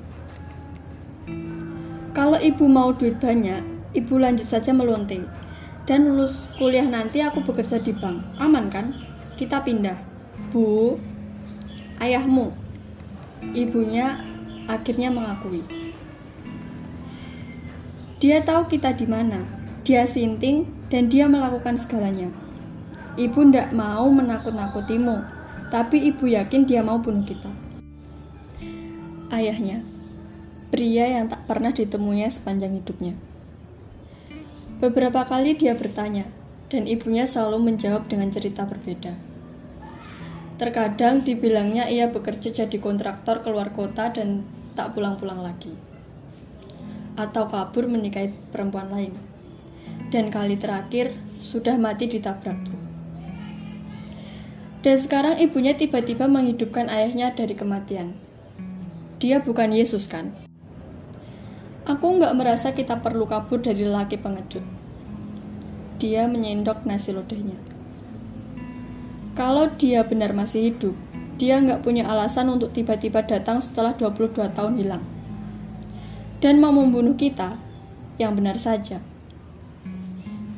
Kalau 2.16 2.40
ibu 2.40 2.64
mau 2.66 2.90
duit 2.96 3.20
banyak, 3.20 3.77
ibu 3.96 4.14
lanjut 4.20 4.44
saja 4.44 4.74
melonte 4.76 5.24
dan 5.88 6.04
lulus 6.04 6.52
kuliah 6.60 6.84
nanti 6.84 7.24
aku 7.24 7.40
bekerja 7.40 7.80
di 7.80 7.96
bank. 7.96 8.20
Aman 8.36 8.68
kan? 8.68 8.92
Kita 9.40 9.64
pindah. 9.64 9.96
Bu, 10.52 11.00
ayahmu. 11.96 12.52
Ibunya 13.56 14.20
akhirnya 14.68 15.08
mengakui. 15.08 15.64
Dia 18.20 18.44
tahu 18.44 18.68
kita 18.68 18.92
di 18.92 19.08
mana. 19.08 19.40
Dia 19.86 20.04
sinting 20.04 20.68
dan 20.92 21.08
dia 21.08 21.24
melakukan 21.24 21.80
segalanya. 21.80 22.28
Ibu 23.16 23.48
ndak 23.48 23.72
mau 23.72 24.12
menakut-nakutimu, 24.12 25.24
tapi 25.72 26.12
ibu 26.12 26.28
yakin 26.28 26.68
dia 26.68 26.84
mau 26.84 27.00
bunuh 27.00 27.24
kita. 27.24 27.48
Ayahnya, 29.32 29.80
pria 30.68 31.18
yang 31.18 31.32
tak 31.32 31.48
pernah 31.48 31.72
ditemuinya 31.72 32.28
sepanjang 32.28 32.76
hidupnya. 32.76 33.16
Beberapa 34.78 35.26
kali 35.26 35.58
dia 35.58 35.74
bertanya, 35.74 36.22
dan 36.70 36.86
ibunya 36.86 37.26
selalu 37.26 37.66
menjawab 37.66 38.06
dengan 38.06 38.30
cerita 38.30 38.62
berbeda. 38.62 39.10
Terkadang 40.54 41.26
dibilangnya 41.26 41.90
ia 41.90 42.06
bekerja 42.06 42.54
jadi 42.54 42.78
kontraktor 42.78 43.42
keluar 43.42 43.74
kota 43.74 44.14
dan 44.14 44.46
tak 44.78 44.94
pulang-pulang 44.94 45.42
lagi. 45.42 45.74
Atau 47.18 47.50
kabur 47.50 47.90
menikahi 47.90 48.30
perempuan 48.54 48.86
lain. 48.94 49.18
Dan 50.14 50.30
kali 50.30 50.54
terakhir 50.54 51.10
sudah 51.42 51.74
mati 51.74 52.06
ditabrak 52.06 52.58
truk. 52.62 52.82
Dan 54.86 54.94
sekarang 54.94 55.42
ibunya 55.42 55.74
tiba-tiba 55.74 56.30
menghidupkan 56.30 56.86
ayahnya 56.86 57.34
dari 57.34 57.58
kematian. 57.58 58.14
Dia 59.18 59.42
bukan 59.42 59.74
Yesus 59.74 60.06
kan? 60.06 60.47
Aku 61.88 62.20
nggak 62.20 62.36
merasa 62.36 62.76
kita 62.76 63.00
perlu 63.00 63.24
kabur 63.24 63.64
dari 63.64 63.88
laki 63.88 64.20
pengecut. 64.20 64.60
Dia 65.96 66.28
menyendok 66.28 66.84
nasi 66.84 67.16
lodehnya. 67.16 67.56
Kalau 69.32 69.72
dia 69.80 70.04
benar 70.04 70.36
masih 70.36 70.68
hidup, 70.68 70.92
dia 71.40 71.56
nggak 71.56 71.80
punya 71.80 72.04
alasan 72.04 72.52
untuk 72.52 72.76
tiba-tiba 72.76 73.24
datang 73.24 73.64
setelah 73.64 73.96
22 73.96 74.52
tahun 74.52 74.76
hilang. 74.76 75.00
Dan 76.44 76.60
mau 76.60 76.76
membunuh 76.76 77.16
kita, 77.16 77.56
yang 78.20 78.36
benar 78.36 78.60
saja. 78.60 79.00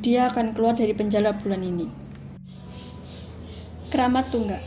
Dia 0.03 0.27
akan 0.27 0.51
keluar 0.51 0.75
dari 0.75 0.91
penjara 0.91 1.31
bulan 1.31 1.63
ini. 1.63 1.87
Keramat 3.87 4.35
Tunggak 4.35 4.59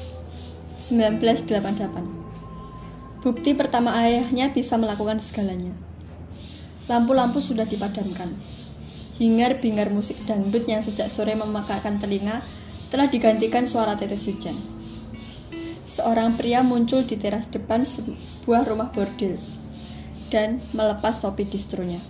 1988 0.80 3.20
Bukti 3.20 3.52
pertama 3.52 3.92
ayahnya 4.00 4.48
bisa 4.48 4.80
melakukan 4.80 5.20
segalanya. 5.20 5.76
Lampu-lampu 6.84 7.40
sudah 7.40 7.64
dipadamkan. 7.64 8.34
Hingar-bingar 9.16 9.94
musik 9.94 10.18
dangdut 10.26 10.66
yang 10.66 10.82
sejak 10.82 11.06
sore 11.08 11.38
memakakan 11.38 12.02
telinga 12.02 12.42
telah 12.90 13.06
digantikan 13.06 13.64
suara 13.64 13.94
tetes 13.94 14.26
hujan. 14.26 14.58
Seorang 15.86 16.34
pria 16.34 16.66
muncul 16.66 17.06
di 17.06 17.14
teras 17.14 17.46
depan 17.46 17.86
sebuah 17.86 18.66
rumah 18.66 18.90
bordil 18.90 19.38
dan 20.34 20.58
melepas 20.74 21.22
topi 21.22 21.46
distronya. 21.46 22.02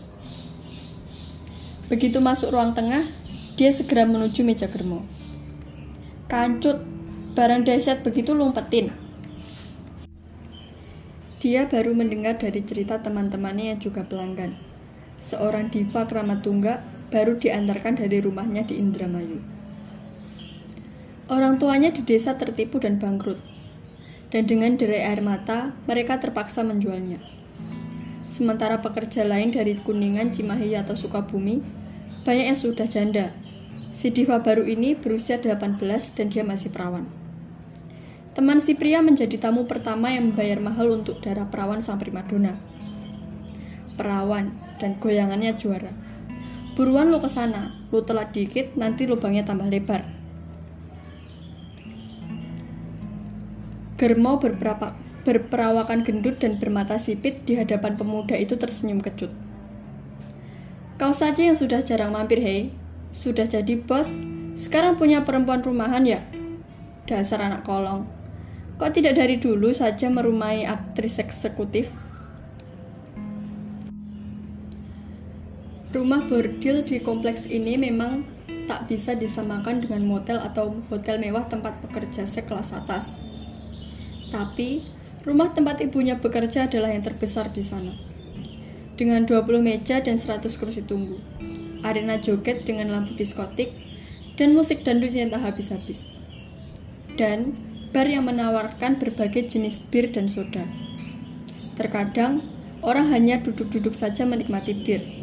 Begitu 1.93 2.17
masuk 2.25 2.57
ruang 2.57 2.73
tengah, 2.73 3.05
dia 3.61 3.69
segera 3.69 4.09
menuju 4.09 4.41
meja 4.41 4.73
germo. 4.73 5.05
Kancut, 6.33 6.81
barang 7.37 7.69
dahsyat 7.69 8.01
begitu 8.01 8.33
lumpetin. 8.33 8.89
Dia 11.45 11.69
baru 11.69 11.93
mendengar 11.93 12.41
dari 12.41 12.65
cerita 12.65 12.97
teman-temannya 13.05 13.77
yang 13.77 13.81
juga 13.85 14.01
pelanggan. 14.01 14.57
Seorang 15.25 15.73
diva 15.73 16.05
keramat 16.05 16.45
tunggak 16.45 16.85
baru 17.09 17.41
diantarkan 17.41 17.97
dari 17.97 18.21
rumahnya 18.21 18.69
di 18.69 18.77
Indramayu. 18.77 19.41
Orang 21.33 21.57
tuanya 21.57 21.89
di 21.89 22.05
desa 22.05 22.37
tertipu 22.37 22.77
dan 22.77 23.01
bangkrut. 23.01 23.41
Dan 24.29 24.45
dengan 24.45 24.77
derai 24.77 25.09
air 25.09 25.25
mata, 25.25 25.73
mereka 25.89 26.21
terpaksa 26.21 26.61
menjualnya. 26.61 27.25
Sementara 28.29 28.85
pekerja 28.85 29.25
lain 29.25 29.49
dari 29.49 29.73
Kuningan, 29.81 30.37
Cimahi, 30.37 30.77
atau 30.77 30.93
Sukabumi, 30.93 31.65
banyak 32.29 32.53
yang 32.53 32.59
sudah 32.61 32.85
janda. 32.85 33.33
Si 33.97 34.13
diva 34.13 34.45
baru 34.45 34.69
ini 34.69 34.93
berusia 34.93 35.41
18 35.41 35.81
dan 36.19 36.29
dia 36.29 36.45
masih 36.45 36.69
perawan. 36.69 37.09
Teman 38.37 38.61
si 38.61 38.77
pria 38.77 39.01
menjadi 39.01 39.41
tamu 39.41 39.65
pertama 39.65 40.13
yang 40.13 40.35
membayar 40.35 40.61
mahal 40.61 40.93
untuk 41.01 41.23
darah 41.25 41.49
perawan 41.49 41.81
sang 41.81 41.97
primadona. 41.97 42.59
Perawan 43.95 44.64
dan 44.79 44.99
goyangannya 44.99 45.55
juara. 45.59 45.93
Buruan 46.75 47.15
lo 47.15 47.23
ke 47.23 47.31
sana, 47.31 47.71
lo 47.95 48.03
telat 48.03 48.35
dikit, 48.35 48.75
nanti 48.75 49.07
lubangnya 49.07 49.47
tambah 49.47 49.71
lebar. 49.71 50.03
Germo 53.95 54.43
berberapa, 54.43 54.91
berperawakan 55.23 56.03
gendut 56.03 56.43
dan 56.43 56.59
bermata 56.59 56.99
sipit 56.99 57.47
di 57.47 57.55
hadapan 57.55 57.95
pemuda 57.95 58.35
itu 58.35 58.59
tersenyum 58.59 58.99
kecut. 58.99 59.31
Kau 60.99 61.15
saja 61.15 61.47
yang 61.47 61.55
sudah 61.55 61.83
jarang 61.87 62.11
mampir, 62.11 62.43
hei. 62.43 62.75
Sudah 63.15 63.47
jadi 63.47 63.79
bos, 63.79 64.19
sekarang 64.59 64.99
punya 64.99 65.23
perempuan 65.23 65.63
rumahan 65.63 66.03
ya? 66.03 66.21
Dasar 67.07 67.39
anak 67.39 67.63
kolong. 67.63 68.07
Kok 68.75 68.91
tidak 68.91 69.15
dari 69.15 69.39
dulu 69.39 69.71
saja 69.71 70.11
merumai 70.11 70.67
aktris 70.67 71.23
eksekutif? 71.23 71.87
Rumah 75.95 76.27
bordil 76.27 76.83
di 76.83 76.99
kompleks 76.99 77.47
ini 77.47 77.79
memang 77.79 78.27
tak 78.67 78.91
bisa 78.91 79.15
disamakan 79.15 79.79
dengan 79.79 80.03
motel 80.03 80.43
atau 80.43 80.75
hotel 80.91 81.23
mewah 81.23 81.47
tempat 81.47 81.79
pekerja 81.87 82.27
sekelas 82.27 82.75
atas. 82.75 83.15
Tapi, 84.35 84.83
rumah 85.23 85.55
tempat 85.55 85.79
ibunya 85.87 86.19
bekerja 86.19 86.67
adalah 86.67 86.91
yang 86.91 87.07
terbesar 87.07 87.55
di 87.55 87.63
sana. 87.63 87.95
Dengan 88.99 89.23
20 89.23 89.63
meja 89.63 90.03
dan 90.03 90.19
100 90.19 90.43
kursi 90.59 90.83
tunggu, 90.83 91.23
arena 91.87 92.19
joget 92.19 92.67
dengan 92.67 92.91
lampu 92.91 93.15
diskotik, 93.15 93.71
dan 94.35 94.51
musik 94.51 94.83
dangdut 94.83 95.15
yang 95.15 95.31
tak 95.31 95.47
habis-habis. 95.47 96.11
Dan 97.15 97.55
bar 97.95 98.11
yang 98.11 98.27
menawarkan 98.27 98.99
berbagai 98.99 99.47
jenis 99.47 99.79
bir 99.79 100.11
dan 100.11 100.27
soda. 100.27 100.67
Terkadang, 101.79 102.43
orang 102.83 103.15
hanya 103.15 103.39
duduk-duduk 103.39 103.95
saja 103.95 104.27
menikmati 104.27 104.75
bir. 104.75 105.14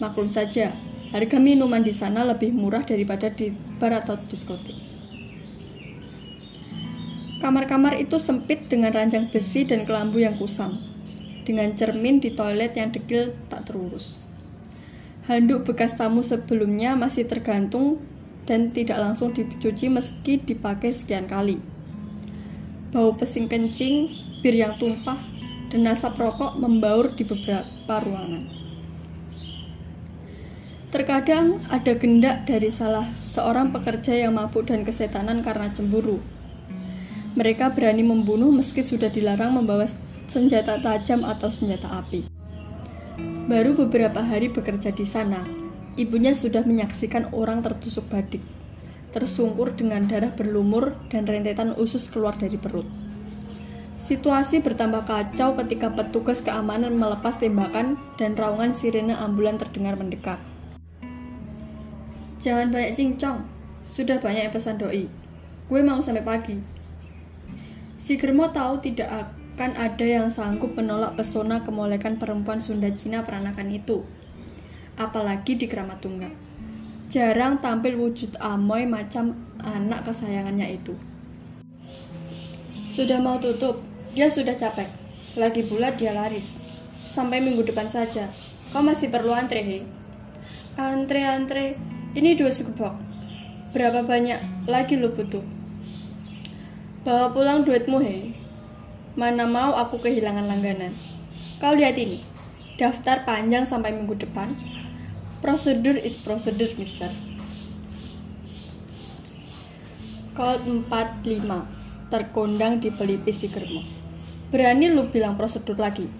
Maklum 0.00 0.32
saja, 0.32 0.72
harga 1.12 1.36
minuman 1.36 1.84
di 1.84 1.92
sana 1.92 2.24
lebih 2.24 2.56
murah 2.56 2.80
daripada 2.88 3.28
di 3.28 3.52
bar 3.76 3.92
atau 3.92 4.16
diskotik. 4.32 4.72
Kamar-kamar 7.44 8.00
itu 8.00 8.16
sempit 8.16 8.68
dengan 8.72 8.96
ranjang 8.96 9.28
besi 9.28 9.68
dan 9.68 9.84
kelambu 9.84 10.24
yang 10.24 10.40
kusam, 10.40 10.80
dengan 11.44 11.76
cermin 11.76 12.16
di 12.20 12.32
toilet 12.32 12.72
yang 12.76 12.92
dekil 12.92 13.36
tak 13.52 13.68
terurus. 13.68 14.16
Handuk 15.28 15.68
bekas 15.68 15.96
tamu 15.96 16.24
sebelumnya 16.24 16.96
masih 16.96 17.28
tergantung 17.28 18.00
dan 18.48 18.72
tidak 18.72 19.00
langsung 19.00 19.36
dicuci 19.36 19.92
meski 19.92 20.40
dipakai 20.40 20.96
sekian 20.96 21.28
kali. 21.28 21.60
Bau 22.88 23.12
pesing 23.16 23.52
kencing, 23.52 24.16
bir 24.40 24.56
yang 24.56 24.80
tumpah, 24.80 25.20
dan 25.68 25.86
asap 25.86 26.18
rokok 26.18 26.56
membaur 26.56 27.12
di 27.14 27.22
beberapa 27.22 28.00
ruangan. 28.00 28.59
Terkadang 30.90 31.62
ada 31.70 31.94
gendak 31.94 32.50
dari 32.50 32.68
salah 32.68 33.06
seorang 33.22 33.70
pekerja 33.70 34.26
yang 34.26 34.34
mabuk 34.34 34.66
dan 34.66 34.82
kesetanan 34.82 35.42
karena 35.42 35.70
cemburu 35.70 36.18
mereka 37.38 37.70
berani 37.70 38.02
membunuh 38.02 38.50
meski 38.50 38.82
sudah 38.82 39.06
dilarang 39.06 39.54
membawa 39.54 39.86
senjata 40.26 40.82
tajam 40.82 41.22
atau 41.22 41.46
senjata 41.46 41.86
api. 42.02 42.26
Baru 43.46 43.74
beberapa 43.74 44.22
hari 44.22 44.50
bekerja 44.50 44.90
di 44.90 45.06
sana, 45.06 45.42
ibunya 45.94 46.34
sudah 46.34 46.66
menyaksikan 46.66 47.30
orang 47.34 47.62
tertusuk 47.62 48.06
badik, 48.10 48.42
tersungkur 49.14 49.74
dengan 49.78 50.06
darah 50.10 50.34
berlumur 50.34 50.94
dan 51.10 51.26
rentetan 51.26 51.74
usus 51.78 52.10
keluar 52.10 52.34
dari 52.34 52.58
perut. 52.58 52.86
Situasi 54.00 54.64
bertambah 54.64 55.04
kacau 55.04 55.54
ketika 55.60 55.92
petugas 55.92 56.40
keamanan 56.40 56.96
melepas 56.96 57.36
tembakan 57.36 58.00
dan 58.16 58.32
raungan 58.32 58.72
sirene 58.72 59.12
ambulan 59.12 59.60
terdengar 59.60 59.94
mendekat. 59.94 60.49
Jangan 62.40 62.72
banyak 62.72 62.96
cincong, 62.96 63.44
sudah 63.84 64.16
banyak 64.16 64.48
yang 64.48 64.54
pesan 64.54 64.80
doi. 64.80 65.04
Gue 65.68 65.80
mau 65.84 66.00
sampai 66.02 66.24
pagi, 66.24 66.56
Si 68.00 68.16
Germo 68.16 68.48
tahu 68.48 68.80
tidak 68.80 69.12
akan 69.12 69.76
ada 69.76 70.06
yang 70.08 70.32
sanggup 70.32 70.72
menolak 70.72 71.20
pesona 71.20 71.60
kemolekan 71.60 72.16
perempuan 72.16 72.56
Sunda 72.56 72.88
Cina 72.96 73.20
peranakan 73.20 73.68
itu. 73.76 74.00
Apalagi 74.96 75.60
di 75.60 75.68
Keramat 75.68 76.00
Tunggal. 76.00 76.32
Jarang 77.12 77.60
tampil 77.60 78.00
wujud 78.00 78.40
amoy 78.40 78.88
macam 78.88 79.36
anak 79.60 80.08
kesayangannya 80.08 80.80
itu. 80.80 80.96
Sudah 82.88 83.20
mau 83.20 83.36
tutup, 83.36 83.84
dia 84.16 84.32
sudah 84.32 84.56
capek. 84.56 84.88
Lagi 85.36 85.60
pula 85.68 85.92
dia 85.92 86.16
laris. 86.16 86.56
Sampai 87.04 87.44
minggu 87.44 87.68
depan 87.68 87.84
saja. 87.84 88.32
Kau 88.72 88.80
masih 88.80 89.12
perlu 89.12 89.36
antre, 89.36 89.60
he? 89.60 89.78
Antre, 90.80 91.20
antre. 91.20 91.89
Ini 92.10 92.34
dua 92.34 92.50
sekebok. 92.50 92.90
Berapa 93.70 94.02
banyak 94.02 94.66
lagi 94.66 94.98
lo 94.98 95.14
butuh? 95.14 95.46
Bawa 97.06 97.30
pulang 97.30 97.62
duitmu, 97.62 98.02
he. 98.02 98.34
Mana 99.14 99.46
mau 99.46 99.78
aku 99.78 100.02
kehilangan 100.02 100.50
langganan. 100.50 100.90
Kau 101.62 101.70
lihat 101.78 101.94
ini. 102.02 102.18
Daftar 102.82 103.22
panjang 103.22 103.62
sampai 103.62 103.94
minggu 103.94 104.18
depan. 104.18 104.58
Prosedur 105.38 106.02
is 106.02 106.18
prosedur, 106.18 106.74
mister. 106.82 107.14
Call 110.34 110.66
45 110.66 112.10
terkondang 112.10 112.82
di 112.82 112.90
pelipis 112.90 113.38
si 113.38 113.46
Germo. 113.46 113.86
Berani 114.50 114.90
lu 114.90 115.06
bilang 115.14 115.38
prosedur 115.38 115.78
lagi. 115.78 116.10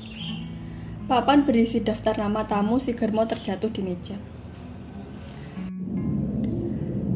Papan 1.11 1.43
berisi 1.43 1.83
daftar 1.83 2.15
nama 2.15 2.47
tamu 2.47 2.79
si 2.79 2.95
Germo 2.95 3.27
terjatuh 3.27 3.75
di 3.75 3.83
meja. 3.83 4.15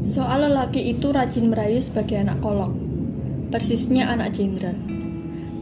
Soal 0.04 0.52
lelaki 0.52 0.92
itu 0.92 1.10
rajin 1.10 1.48
merayu 1.48 1.80
sebagai 1.80 2.20
anak 2.20 2.38
kolong 2.44 2.94
persisnya 3.54 4.10
anak 4.10 4.34
jenderal. 4.34 4.74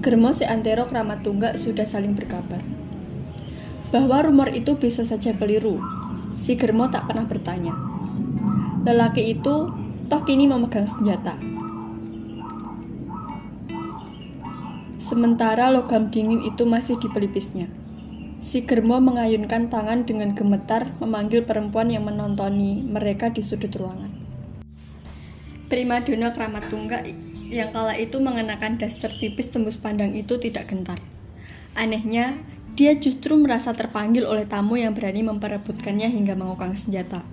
Germo 0.01 0.33
seantero 0.33 0.89
keramat 0.89 1.21
tunggak 1.21 1.61
sudah 1.61 1.85
saling 1.85 2.17
berkabar. 2.17 2.65
Bahwa 3.93 4.25
rumor 4.25 4.49
itu 4.49 4.81
bisa 4.81 5.05
saja 5.05 5.37
keliru, 5.37 5.77
si 6.41 6.57
Germo 6.57 6.89
tak 6.89 7.05
pernah 7.05 7.29
bertanya. 7.29 7.77
Lelaki 8.89 9.37
itu 9.37 9.69
toh 10.09 10.23
kini 10.25 10.49
memegang 10.49 10.89
senjata. 10.89 11.37
Sementara 14.97 15.69
logam 15.69 16.09
dingin 16.09 16.49
itu 16.49 16.65
masih 16.65 16.97
di 16.97 17.13
pelipisnya. 17.13 17.69
Si 18.41 18.65
Germo 18.65 19.05
mengayunkan 19.05 19.69
tangan 19.69 20.09
dengan 20.09 20.33
gemetar 20.33 20.89
memanggil 20.97 21.45
perempuan 21.45 21.93
yang 21.93 22.09
menontoni 22.09 22.81
mereka 22.81 23.29
di 23.29 23.45
sudut 23.45 23.77
ruangan. 23.77 24.22
Prima 25.73 26.05
dona 26.05 26.37
keramat 26.37 26.69
tunggak 26.69 27.01
yang 27.49 27.73
kala 27.73 27.97
itu 27.97 28.21
mengenakan 28.21 28.77
daster 28.77 29.09
tipis 29.09 29.49
tembus 29.49 29.81
pandang 29.81 30.13
itu 30.13 30.37
tidak 30.37 30.69
gentar. 30.69 31.01
Anehnya, 31.73 32.37
dia 32.77 32.93
justru 33.01 33.41
merasa 33.41 33.73
terpanggil 33.73 34.29
oleh 34.29 34.45
tamu 34.45 34.77
yang 34.77 34.93
berani 34.93 35.25
memperebutkannya 35.25 36.13
hingga 36.13 36.37
mengokang 36.37 36.77
senjata. 36.77 37.25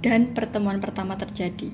Dan 0.00 0.32
pertemuan 0.32 0.80
pertama 0.80 1.20
terjadi. 1.20 1.68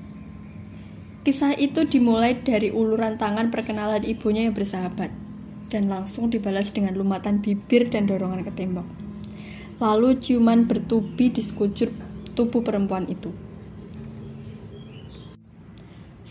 Kisah 1.23 1.55
itu 1.55 1.87
dimulai 1.87 2.35
dari 2.43 2.67
uluran 2.67 3.15
tangan 3.15 3.47
perkenalan 3.47 4.03
ibunya 4.03 4.51
yang 4.51 4.51
bersahabat, 4.51 5.07
dan 5.71 5.87
langsung 5.87 6.27
dibalas 6.27 6.75
dengan 6.75 6.99
lumatan 6.99 7.39
bibir 7.39 7.87
dan 7.87 8.11
dorongan 8.11 8.43
ke 8.43 8.51
tembok. 8.59 8.87
Lalu 9.79 10.19
ciuman 10.19 10.67
bertubi 10.67 11.31
di 11.31 11.39
sekujur 11.39 11.95
tubuh 12.35 12.59
perempuan 12.59 13.07
itu. 13.07 13.50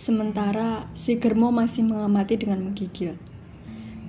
Sementara 0.00 0.88
si 0.96 1.20
Germo 1.20 1.52
masih 1.52 1.84
mengamati 1.84 2.40
dengan 2.40 2.64
menggigil. 2.64 3.20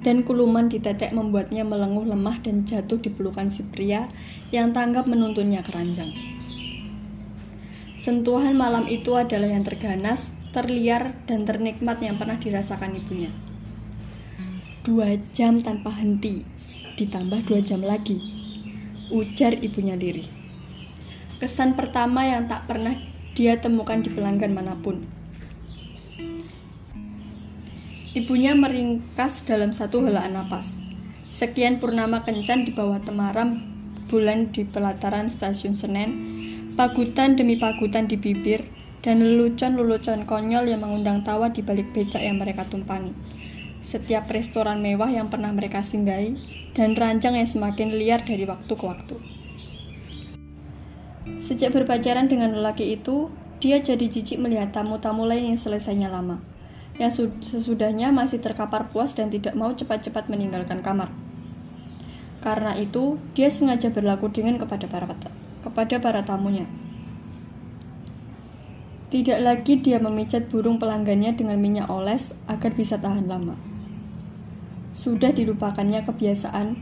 Dan 0.07 0.23
kuluman 0.23 0.71
di 0.71 0.79
tetek 0.79 1.11
membuatnya 1.11 1.67
melenguh 1.67 2.07
lemah 2.07 2.39
dan 2.39 2.63
jatuh 2.63 2.95
di 2.95 3.11
pelukan 3.11 3.51
si 3.51 3.67
pria 3.67 4.07
yang 4.55 4.71
tanggap 4.71 5.03
menuntunnya 5.03 5.59
keranjang. 5.59 6.15
Sentuhan 7.99 8.55
malam 8.55 8.87
itu 8.87 9.19
adalah 9.19 9.51
yang 9.51 9.67
terganas, 9.67 10.31
terliar, 10.55 11.11
dan 11.27 11.43
ternikmat 11.43 11.99
yang 11.99 12.15
pernah 12.15 12.39
dirasakan 12.39 12.95
ibunya. 12.95 13.35
Dua 14.87 15.19
jam 15.35 15.59
tanpa 15.59 15.91
henti, 15.99 16.47
ditambah 16.95 17.51
dua 17.51 17.59
jam 17.59 17.83
lagi, 17.83 18.15
ujar 19.11 19.59
ibunya 19.59 19.99
lirih. 19.99 20.31
Kesan 21.43 21.75
pertama 21.75 22.23
yang 22.23 22.47
tak 22.47 22.63
pernah 22.63 22.95
dia 23.35 23.59
temukan 23.59 23.99
di 23.99 24.07
pelanggan 24.07 24.55
mana 24.55 24.79
pun. 24.79 25.20
Ibunya 28.11 28.51
meringkas 28.51 29.47
dalam 29.47 29.71
satu 29.71 30.03
helaan 30.03 30.35
napas. 30.35 30.83
Sekian 31.31 31.79
purnama 31.79 32.27
kencan 32.27 32.67
di 32.67 32.75
bawah 32.75 32.99
temaram 32.99 33.63
bulan 34.11 34.51
di 34.51 34.67
pelataran 34.67 35.31
stasiun 35.31 35.79
Senen, 35.79 36.11
pagutan 36.75 37.39
demi 37.39 37.55
pagutan 37.55 38.11
di 38.11 38.19
bibir, 38.19 38.67
dan 38.99 39.23
lelucon-lelucon 39.23 40.27
konyol 40.27 40.67
yang 40.67 40.83
mengundang 40.83 41.23
tawa 41.23 41.55
di 41.55 41.63
balik 41.63 41.95
becak 41.95 42.19
yang 42.19 42.35
mereka 42.35 42.67
tumpangi. 42.67 43.15
Setiap 43.79 44.27
restoran 44.27 44.83
mewah 44.83 45.07
yang 45.07 45.31
pernah 45.31 45.55
mereka 45.55 45.79
singgahi, 45.79 46.35
dan 46.75 46.99
ranjang 46.99 47.39
yang 47.39 47.47
semakin 47.47 47.95
liar 47.95 48.27
dari 48.27 48.43
waktu 48.43 48.75
ke 48.75 48.83
waktu. 48.83 49.15
Sejak 51.39 51.71
berpacaran 51.71 52.27
dengan 52.27 52.51
lelaki 52.59 52.91
itu, 52.91 53.31
dia 53.63 53.79
jadi 53.79 54.03
jijik 54.03 54.35
melihat 54.35 54.75
tamu-tamu 54.75 55.23
lain 55.23 55.55
yang 55.55 55.59
selesainya 55.63 56.11
lama 56.11 56.50
yang 56.99 57.11
sesudahnya 57.39 58.11
masih 58.11 58.43
terkapar 58.43 58.91
puas 58.91 59.15
dan 59.15 59.31
tidak 59.31 59.55
mau 59.55 59.71
cepat-cepat 59.71 60.27
meninggalkan 60.27 60.83
kamar. 60.83 61.11
Karena 62.41 62.73
itu, 62.73 63.21
dia 63.37 63.53
sengaja 63.53 63.93
berlaku 63.93 64.33
dingin 64.33 64.57
kepada 64.57 64.89
para 64.89 65.05
kepada 65.61 65.95
para 66.01 66.21
tamunya. 66.25 66.65
Tidak 69.11 69.43
lagi 69.43 69.83
dia 69.83 69.99
memijat 69.99 70.47
burung 70.47 70.79
pelanggannya 70.79 71.35
dengan 71.35 71.59
minyak 71.59 71.91
oles 71.91 72.31
agar 72.47 72.71
bisa 72.71 72.95
tahan 72.95 73.27
lama. 73.27 73.59
Sudah 74.95 75.35
dilupakannya 75.35 76.03
kebiasaan 76.07 76.79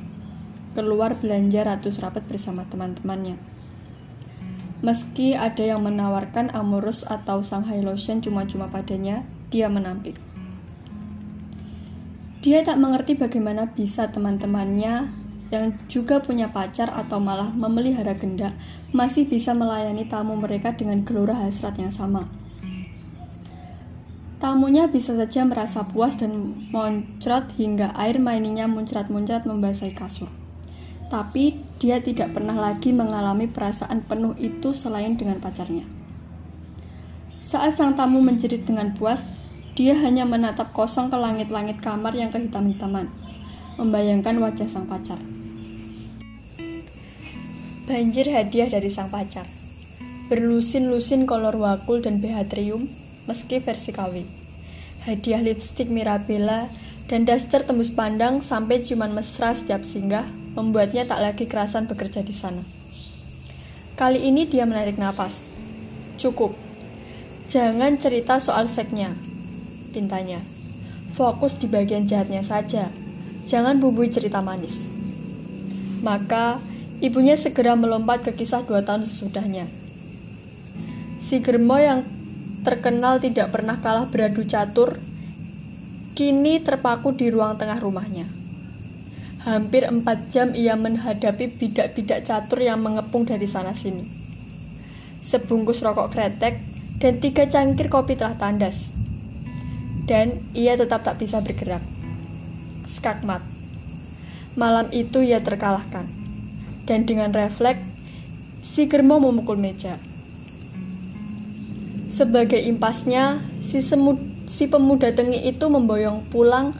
keluar 0.77 1.17
belanja 1.17 1.65
ratus 1.65 1.97
rapat 1.99 2.23
bersama 2.29 2.69
teman-temannya. 2.69 3.35
Meski 4.79 5.35
ada 5.35 5.65
yang 5.65 5.83
menawarkan 5.83 6.55
Amorus 6.55 7.03
atau 7.03 7.43
Shanghai 7.43 7.83
Lotion 7.83 8.23
cuma-cuma 8.23 8.71
padanya, 8.71 9.27
dia 9.49 9.67
menampik. 9.69 10.17
Dia 12.39 12.63
tak 12.63 12.79
mengerti 12.79 13.19
bagaimana 13.19 13.67
bisa 13.75 14.07
teman-temannya 14.07 15.11
yang 15.49 15.65
juga 15.89 16.21
punya 16.21 16.53
pacar 16.53 16.93
atau 16.93 17.17
malah 17.17 17.49
memelihara 17.49 18.13
genda 18.15 18.53
masih 18.93 19.25
bisa 19.25 19.51
melayani 19.57 20.05
tamu 20.05 20.37
mereka 20.37 20.77
dengan 20.77 21.01
gelora 21.03 21.35
hasrat 21.35 21.75
yang 21.81 21.91
sama. 21.91 22.23
Tamunya 24.39 24.87
bisa 24.87 25.19
saja 25.19 25.43
merasa 25.43 25.83
puas 25.83 26.15
dan 26.15 26.55
moncrot 26.71 27.51
hingga 27.59 27.91
air 27.99 28.23
maininya 28.23 28.71
muncrat-muncrat 28.71 29.43
membasahi 29.43 29.91
kasur. 29.91 30.31
Tapi 31.11 31.59
dia 31.75 31.99
tidak 31.99 32.31
pernah 32.31 32.55
lagi 32.55 32.95
mengalami 32.95 33.51
perasaan 33.51 34.07
penuh 34.07 34.39
itu 34.39 34.71
selain 34.71 35.19
dengan 35.19 35.43
pacarnya. 35.43 35.98
Saat 37.39 37.79
sang 37.79 37.95
tamu 37.95 38.19
menjerit 38.19 38.67
dengan 38.67 38.91
puas, 38.95 39.31
Dia 39.79 39.95
hanya 39.95 40.27
menatap 40.27 40.75
kosong 40.75 41.07
ke 41.07 41.15
langit-langit 41.15 41.79
kamar 41.79 42.11
yang 42.11 42.27
kehitam-hitaman, 42.35 43.07
membayangkan 43.79 44.35
wajah 44.43 44.67
sang 44.67 44.83
pacar. 44.91 45.15
Banjir 47.87 48.27
hadiah 48.27 48.67
dari 48.67 48.91
sang 48.91 49.07
pacar. 49.07 49.47
Berlusin-lusin 50.27 51.23
kolor 51.23 51.55
wakul 51.55 52.03
dan 52.03 52.19
behatrium, 52.19 52.91
meski 53.23 53.63
versi 53.63 53.95
KW. 53.95 54.19
Hadiah 55.07 55.39
lipstik 55.39 55.87
Mirabella 55.87 56.67
dan 57.07 57.23
daster 57.23 57.63
tembus 57.63 57.87
pandang 57.87 58.43
sampai 58.43 58.83
cuman 58.83 59.15
mesra 59.15 59.55
setiap 59.55 59.87
singgah, 59.87 60.27
membuatnya 60.59 61.07
tak 61.07 61.23
lagi 61.23 61.47
kerasan 61.47 61.87
bekerja 61.87 62.19
di 62.19 62.35
sana. 62.35 62.67
Kali 63.95 64.27
ini 64.27 64.43
dia 64.43 64.67
menarik 64.67 64.99
napas. 64.99 65.39
Cukup. 66.19 66.68
Jangan 67.49 67.97
cerita 67.97 68.37
soal 68.37 68.69
seknya, 68.69 69.09
pintanya. 69.89 70.37
Fokus 71.17 71.57
di 71.57 71.65
bagian 71.65 72.05
jahatnya 72.05 72.45
saja. 72.45 72.93
Jangan 73.49 73.81
bumbui 73.81 74.13
cerita 74.13 74.37
manis. 74.37 74.85
Maka, 76.05 76.61
ibunya 77.01 77.33
segera 77.33 77.73
melompat 77.73 78.21
ke 78.21 78.37
kisah 78.37 78.61
dua 78.69 78.85
tahun 78.85 79.01
sesudahnya. 79.01 79.65
Si 81.17 81.41
Germo 81.41 81.81
yang 81.81 82.05
terkenal 82.61 83.17
tidak 83.17 83.49
pernah 83.49 83.81
kalah 83.81 84.05
beradu 84.05 84.45
catur, 84.45 85.01
kini 86.13 86.61
terpaku 86.61 87.17
di 87.17 87.33
ruang 87.33 87.57
tengah 87.57 87.81
rumahnya. 87.81 88.29
Hampir 89.49 89.89
empat 89.89 90.29
jam 90.29 90.53
ia 90.53 90.77
menghadapi 90.77 91.49
bidak-bidak 91.57 92.29
catur 92.29 92.61
yang 92.61 92.77
mengepung 92.77 93.25
dari 93.25 93.49
sana-sini. 93.49 94.05
Sebungkus 95.25 95.81
rokok 95.81 96.13
kretek 96.13 96.78
dan 96.99 97.23
tiga 97.23 97.47
cangkir 97.47 97.87
kopi 97.87 98.19
telah 98.19 98.35
tandas 98.35 98.91
dan 100.09 100.41
ia 100.57 100.73
tetap 100.73 101.05
tak 101.05 101.21
bisa 101.21 101.37
bergerak. 101.37 101.85
Skakmat. 102.89 103.45
Malam 104.57 104.89
itu 104.89 105.21
ia 105.21 105.37
terkalahkan, 105.37 106.09
dan 106.89 107.05
dengan 107.05 107.29
refleks, 107.29 107.85
si 108.65 108.89
Germo 108.89 109.21
memukul 109.21 109.61
meja. 109.61 110.01
Sebagai 112.09 112.57
impasnya, 112.57 113.45
si, 113.61 113.85
semud, 113.85 114.17
si 114.49 114.65
pemuda 114.65 115.13
tengi 115.13 115.45
itu 115.45 115.69
memboyong 115.69 116.25
pulang 116.33 116.73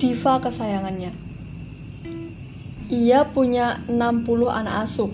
diva 0.00 0.40
kesayangannya. 0.40 1.12
Ia 2.88 3.28
punya 3.28 3.84
60 3.92 4.48
anak 4.48 4.88
asuh, 4.88 5.12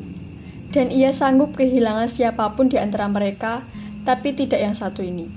dan 0.70 0.94
ia 0.94 1.11
sanggup 1.11 1.59
kehilangan 1.59 2.07
siapa 2.07 2.55
pun 2.55 2.70
di 2.70 2.79
antara 2.79 3.11
mereka, 3.11 3.66
tapi 4.04 4.32
tidak 4.32 4.60
yang 4.60 4.76
satu 4.76 5.04
ini. 5.04 5.28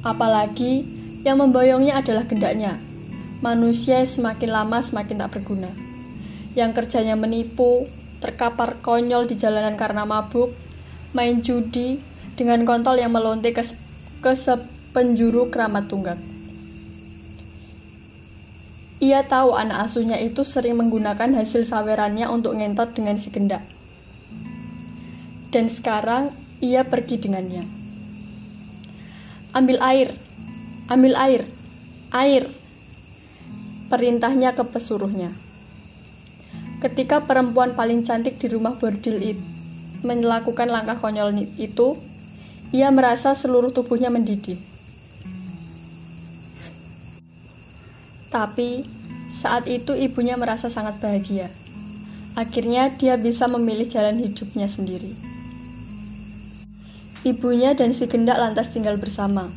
Apalagi 0.00 0.84
yang 1.22 1.36
memboyongnya 1.36 2.00
adalah 2.00 2.24
gendaknya. 2.24 2.80
Manusia 3.40 4.04
semakin 4.04 4.50
lama 4.52 4.80
semakin 4.80 5.20
tak 5.20 5.30
berguna. 5.36 5.72
Yang 6.56 6.70
kerjanya 6.76 7.16
menipu, 7.16 7.88
terkapar 8.20 8.80
konyol 8.84 9.24
di 9.28 9.36
jalanan 9.36 9.76
karena 9.80 10.04
mabuk, 10.04 10.52
main 11.16 11.40
judi, 11.40 12.00
dengan 12.36 12.64
kontol 12.64 12.96
yang 13.00 13.12
melonte 13.12 13.52
ke, 13.52 13.64
ke 14.24 14.32
sepenjuru 14.32 15.48
keramat 15.52 15.88
tunggak. 15.88 16.16
Ia 19.00 19.24
tahu 19.24 19.56
anak 19.56 19.88
asuhnya 19.88 20.20
itu 20.20 20.44
sering 20.44 20.76
menggunakan 20.76 21.32
hasil 21.32 21.64
sawerannya 21.64 22.28
untuk 22.28 22.52
ngentot 22.56 22.92
dengan 22.92 23.16
si 23.16 23.32
gendak. 23.32 23.64
Dan 25.48 25.72
sekarang 25.72 26.36
ia 26.60 26.84
pergi 26.84 27.16
dengannya. 27.16 27.64
Ambil 29.56 29.80
air, 29.82 30.14
ambil 30.86 31.16
air, 31.16 31.42
air. 32.14 32.44
Perintahnya 33.90 34.54
ke 34.54 34.62
pesuruhnya. 34.62 35.34
Ketika 36.78 37.26
perempuan 37.26 37.74
paling 37.74 38.06
cantik 38.06 38.38
di 38.38 38.46
rumah 38.46 38.78
bordil 38.78 39.18
itu 39.18 39.42
melakukan 40.00 40.68
langkah 40.72 40.96
konyol 40.96 41.36
itu, 41.60 42.00
ia 42.72 42.88
merasa 42.88 43.36
seluruh 43.36 43.74
tubuhnya 43.74 44.08
mendidih. 44.08 44.56
Tapi 48.30 48.86
saat 49.28 49.66
itu 49.66 49.92
ibunya 49.92 50.38
merasa 50.38 50.70
sangat 50.70 51.02
bahagia. 51.02 51.50
Akhirnya 52.38 52.94
dia 52.94 53.18
bisa 53.18 53.50
memilih 53.50 53.90
jalan 53.90 54.22
hidupnya 54.22 54.70
sendiri. 54.70 55.29
Ibunya 57.20 57.76
dan 57.76 57.92
si 57.92 58.08
gendak 58.08 58.40
lantas 58.40 58.72
tinggal 58.72 58.96
bersama. 58.96 59.52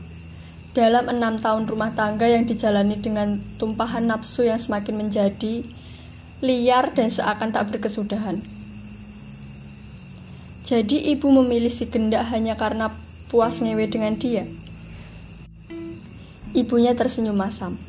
Dalam 0.76 1.08
enam 1.08 1.39
tahun 1.39 1.63
rumah 1.63 1.95
tangga 1.95 2.28
yang 2.28 2.43
dijalani 2.43 2.99
dengan 2.99 3.39
tumpahan 3.56 4.04
nafsu 4.04 4.43
yang 4.43 4.60
semakin 4.60 4.99
menjadi 5.08 5.63
liar 6.43 6.91
dan 6.91 7.08
seakan 7.08 7.56
tak 7.56 7.71
berkesudahan. 7.71 8.43
Jadi 10.67 11.08
ibu 11.15 11.32
memilih 11.32 11.71
si 11.71 11.88
gendak 11.88 12.28
hanya 12.36 12.60
karena 12.60 12.91
puas 13.32 13.63
ngewe 13.63 13.88
dengan 13.88 14.19
dia. 14.19 14.43
Ibunya 16.52 16.99
tersenyum 16.99 17.39
masam. 17.39 17.80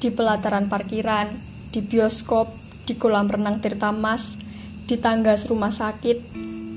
Di 0.00 0.08
pelataran 0.08 0.72
parkiran, 0.72 1.28
di 1.76 1.84
bioskop, 1.84 2.48
di 2.88 2.96
kolam 2.96 3.28
renang 3.28 3.60
Tirta 3.60 3.92
Mas, 3.92 4.32
di 4.88 4.96
tangga 4.96 5.36
rumah 5.44 5.68
sakit, 5.68 6.18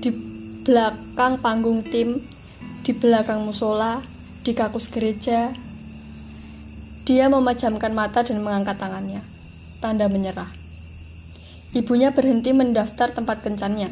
di 0.03 0.32
belakang 0.63 1.43
panggung 1.43 1.83
tim, 1.83 2.23
di 2.87 2.95
belakang 2.95 3.43
musola, 3.43 3.99
di 4.47 4.55
kakus 4.55 4.87
gereja. 4.87 5.51
Dia 7.03 7.27
memejamkan 7.27 7.91
mata 7.91 8.23
dan 8.23 8.39
mengangkat 8.39 8.79
tangannya, 8.79 9.19
tanda 9.83 10.07
menyerah. 10.07 10.47
Ibunya 11.75 12.15
berhenti 12.15 12.55
mendaftar 12.55 13.11
tempat 13.11 13.43
kencannya. 13.43 13.91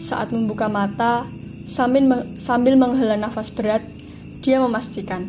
Saat 0.00 0.32
membuka 0.32 0.72
mata, 0.72 1.28
sambil, 1.68 2.24
sambil 2.40 2.80
menghela 2.80 3.20
nafas 3.20 3.52
berat, 3.52 3.84
dia 4.40 4.56
memastikan. 4.64 5.28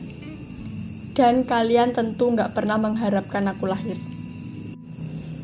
Dan 1.11 1.43
kalian 1.43 1.91
tentu 1.91 2.31
nggak 2.31 2.55
pernah 2.55 2.79
mengharapkan 2.79 3.43
aku 3.51 3.67
lahir. 3.67 3.99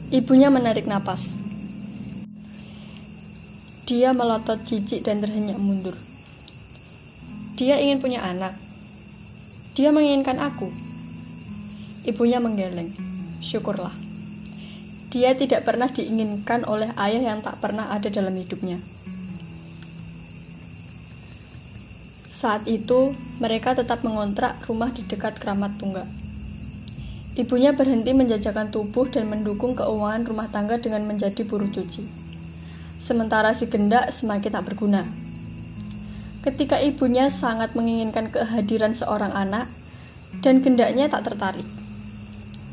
Ibunya 0.08 0.48
menarik 0.48 0.88
napas. 0.88 1.45
Dia 3.86 4.18
melotot 4.18 4.66
jijik 4.66 5.06
dan 5.06 5.22
terhenyak 5.22 5.62
mundur. 5.62 5.94
Dia 7.54 7.78
ingin 7.78 8.02
punya 8.02 8.26
anak. 8.26 8.58
Dia 9.78 9.94
menginginkan 9.94 10.42
aku. 10.42 10.74
Ibunya 12.02 12.42
menggeleng. 12.42 12.98
Syukurlah. 13.46 13.94
Dia 15.14 15.38
tidak 15.38 15.70
pernah 15.70 15.86
diinginkan 15.86 16.66
oleh 16.66 16.98
ayah 16.98 17.30
yang 17.30 17.46
tak 17.46 17.62
pernah 17.62 17.94
ada 17.94 18.10
dalam 18.10 18.34
hidupnya. 18.34 18.82
Saat 22.26 22.66
itu, 22.66 23.14
mereka 23.38 23.78
tetap 23.78 24.02
mengontrak 24.02 24.66
rumah 24.66 24.90
di 24.90 25.06
dekat 25.06 25.38
keramat 25.38 25.78
tunggal. 25.78 26.10
Ibunya 27.38 27.70
berhenti 27.78 28.18
menjajakan 28.18 28.74
tubuh 28.74 29.14
dan 29.14 29.30
mendukung 29.30 29.78
keuangan 29.78 30.26
rumah 30.26 30.50
tangga 30.50 30.82
dengan 30.82 31.06
menjadi 31.06 31.46
buruh 31.46 31.70
cuci 31.70 32.25
sementara 33.06 33.54
si 33.54 33.70
gendak 33.70 34.10
semakin 34.10 34.50
tak 34.50 34.66
berguna. 34.66 35.06
Ketika 36.42 36.82
ibunya 36.82 37.30
sangat 37.30 37.78
menginginkan 37.78 38.34
kehadiran 38.34 38.98
seorang 38.98 39.30
anak, 39.30 39.70
dan 40.42 40.66
gendaknya 40.66 41.06
tak 41.06 41.30
tertarik. 41.30 41.68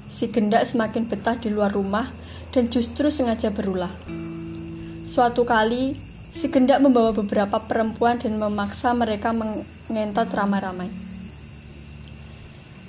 Si 0.09 0.33
gendak 0.33 0.65
semakin 0.65 1.05
betah 1.05 1.37
di 1.37 1.53
luar 1.53 1.71
rumah 1.71 2.09
dan 2.51 2.73
justru 2.73 3.13
sengaja 3.13 3.53
berulah. 3.53 3.93
Suatu 5.05 5.45
kali, 5.45 5.93
si 6.33 6.49
gendak 6.49 6.81
membawa 6.81 7.13
beberapa 7.13 7.61
perempuan 7.61 8.17
dan 8.17 8.41
memaksa 8.41 8.97
mereka 8.97 9.37
mengentot 9.37 10.29
ramai-ramai. 10.33 10.89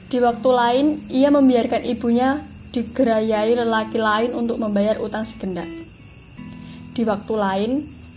Di 0.08 0.17
waktu 0.21 0.49
lain, 0.51 0.88
ia 1.10 1.27
membiarkan 1.34 1.84
ibunya 1.89 2.39
digerayai 2.71 3.53
lelaki 3.58 3.97
lain 3.97 4.32
untuk 4.38 4.62
membayar 4.62 5.01
utang 5.01 5.25
si 5.25 5.36
gendak. 5.41 5.83
Di 6.93 7.01
waktu 7.10 7.34
lain, 7.34 7.71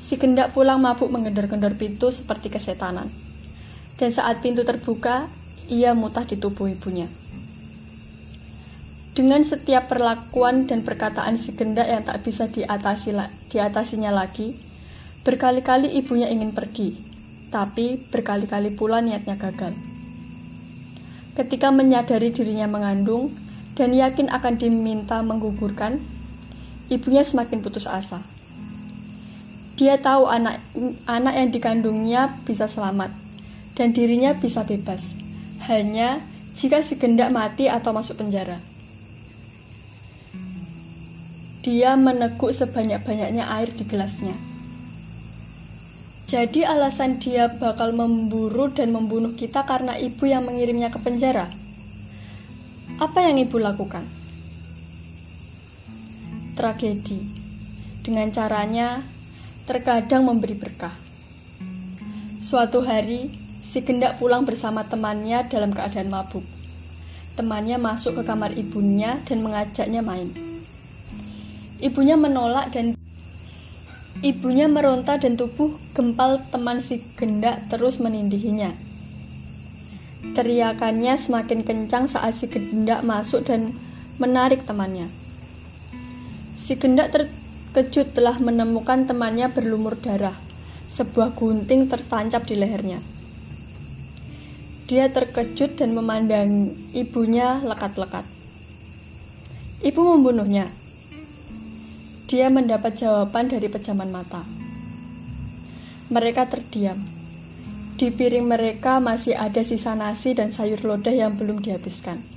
si 0.04 0.20
gendak 0.20 0.52
pulang 0.52 0.84
mabuk 0.84 1.08
mengendor-gendor 1.08 1.72
pintu 1.80 2.12
seperti 2.12 2.52
kesetanan. 2.52 3.08
Dan 3.96 4.12
saat 4.12 4.44
pintu 4.44 4.68
terbuka, 4.68 5.32
ia 5.72 5.96
mutah 5.96 6.28
di 6.28 6.36
tubuh 6.36 6.68
ibunya. 6.68 7.08
Dengan 9.16 9.40
setiap 9.40 9.88
perlakuan 9.88 10.68
dan 10.68 10.84
perkataan 10.84 11.40
si 11.40 11.56
gendak 11.56 11.88
yang 11.88 12.04
tak 12.04 12.20
bisa 12.20 12.52
diatasi, 12.52 13.16
diatasinya 13.48 14.12
lagi, 14.12 14.52
berkali-kali 15.24 15.96
ibunya 15.96 16.28
ingin 16.28 16.52
pergi, 16.52 17.00
tapi 17.48 17.96
berkali-kali 18.12 18.76
pula 18.76 19.00
niatnya 19.00 19.40
gagal. 19.40 19.72
Ketika 21.32 21.72
menyadari 21.72 22.28
dirinya 22.28 22.68
mengandung 22.68 23.32
dan 23.72 23.96
yakin 23.96 24.28
akan 24.28 24.60
diminta 24.60 25.24
menggugurkan, 25.24 25.96
ibunya 26.92 27.24
semakin 27.24 27.64
putus 27.64 27.88
asa. 27.88 28.36
Dia 29.76 30.00
tahu 30.00 30.24
anak 30.24 30.56
anak 31.04 31.34
yang 31.36 31.48
dikandungnya 31.52 32.40
bisa 32.48 32.64
selamat 32.64 33.12
dan 33.76 33.92
dirinya 33.92 34.32
bisa 34.32 34.64
bebas. 34.64 35.12
hanya 35.66 36.22
jika 36.54 36.80
si 36.80 36.94
gendak 36.96 37.28
mati 37.34 37.66
atau 37.66 37.90
masuk 37.90 38.22
penjara. 38.22 38.62
Dia 41.66 41.98
meneguk 41.98 42.54
sebanyak-banyaknya 42.54 43.42
air 43.42 43.74
di 43.74 43.82
gelasnya. 43.82 44.38
Jadi 46.30 46.62
alasan 46.62 47.18
dia 47.18 47.50
bakal 47.50 47.90
memburu 47.90 48.70
dan 48.70 48.94
membunuh 48.94 49.34
kita 49.34 49.66
karena 49.66 49.98
ibu 49.98 50.26
yang 50.26 50.46
mengirimnya 50.46 50.94
ke 50.94 50.98
penjara. 51.02 51.50
Apa 53.02 53.26
yang 53.26 53.42
ibu 53.42 53.58
lakukan? 53.58 54.06
Tragedi. 56.54 57.18
Dengan 58.06 58.30
caranya, 58.30 59.02
terkadang 59.66 60.22
memberi 60.22 60.55
berkah. 60.55 60.94
Suatu 62.38 62.87
hari, 62.87 63.35
si 63.66 63.83
gendak 63.83 64.22
pulang 64.22 64.46
bersama 64.46 64.87
temannya 64.87 65.42
dalam 65.50 65.74
keadaan 65.74 66.07
mabuk. 66.07 66.46
Temannya 67.35 67.76
masuk 67.76 68.16
ke 68.16 68.22
kamar 68.22 68.55
ibunya 68.55 69.18
dan 69.26 69.42
mengajaknya 69.42 70.00
main. 70.07 70.31
Ibunya 71.83 72.14
menolak 72.16 72.72
dan 72.72 72.94
ibunya 74.24 74.70
meronta 74.70 75.18
dan 75.18 75.35
tubuh 75.35 75.76
gempal 75.92 76.40
teman 76.48 76.81
si 76.81 77.02
gendak 77.18 77.66
terus 77.66 77.98
menindihinya. 77.98 78.72
Teriakannya 80.33 81.18
semakin 81.18 81.66
kencang 81.66 82.07
saat 82.07 82.38
si 82.38 82.46
gendak 82.46 83.02
masuk 83.02 83.42
dan 83.42 83.74
menarik 84.22 84.62
temannya. 84.64 85.11
Si 86.57 86.79
gendak 86.79 87.12
terkejut 87.76 88.16
telah 88.16 88.40
menemukan 88.40 89.04
temannya 89.04 89.52
berlumur 89.52 90.00
darah. 90.00 90.32
Sebuah 90.96 91.36
gunting 91.36 91.92
tertancap 91.92 92.48
di 92.48 92.56
lehernya. 92.56 93.04
Dia 94.88 95.12
terkejut 95.12 95.76
dan 95.76 95.92
memandang 95.92 96.72
ibunya 96.96 97.60
lekat-lekat. 97.60 98.24
Ibu 99.84 100.00
membunuhnya. 100.08 100.72
Dia 102.24 102.48
mendapat 102.48 102.96
jawaban 102.96 103.52
dari 103.52 103.68
pejaman 103.68 104.08
mata. 104.08 104.40
Mereka 106.08 106.48
terdiam. 106.48 106.96
Di 108.00 108.08
piring 108.08 108.48
mereka 108.48 109.04
masih 109.04 109.36
ada 109.36 109.60
sisa 109.60 109.92
nasi 109.92 110.32
dan 110.32 110.48
sayur 110.48 110.80
lodeh 110.80 111.12
yang 111.12 111.36
belum 111.36 111.60
dihabiskan. 111.60 112.36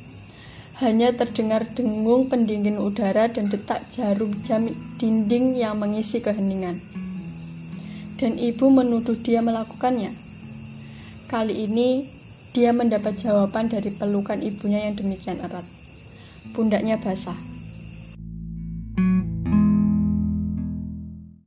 Hanya 0.79 1.11
terdengar 1.11 1.67
dengung 1.75 2.31
pendingin 2.31 2.79
udara 2.79 3.27
dan 3.27 3.51
detak 3.51 3.91
jarum 3.91 4.31
jam 4.47 4.71
dinding 4.95 5.59
yang 5.59 5.75
mengisi 5.75 6.23
keheningan. 6.23 6.79
Dan 8.15 8.39
ibu 8.39 8.71
menuduh 8.71 9.19
dia 9.19 9.43
melakukannya. 9.43 10.15
Kali 11.27 11.67
ini, 11.67 12.07
dia 12.55 12.71
mendapat 12.71 13.19
jawaban 13.19 13.67
dari 13.67 13.91
pelukan 13.91 14.39
ibunya 14.39 14.87
yang 14.87 14.95
demikian 14.95 15.43
erat. 15.43 15.67
Pundaknya 16.55 16.95
basah. 16.95 17.48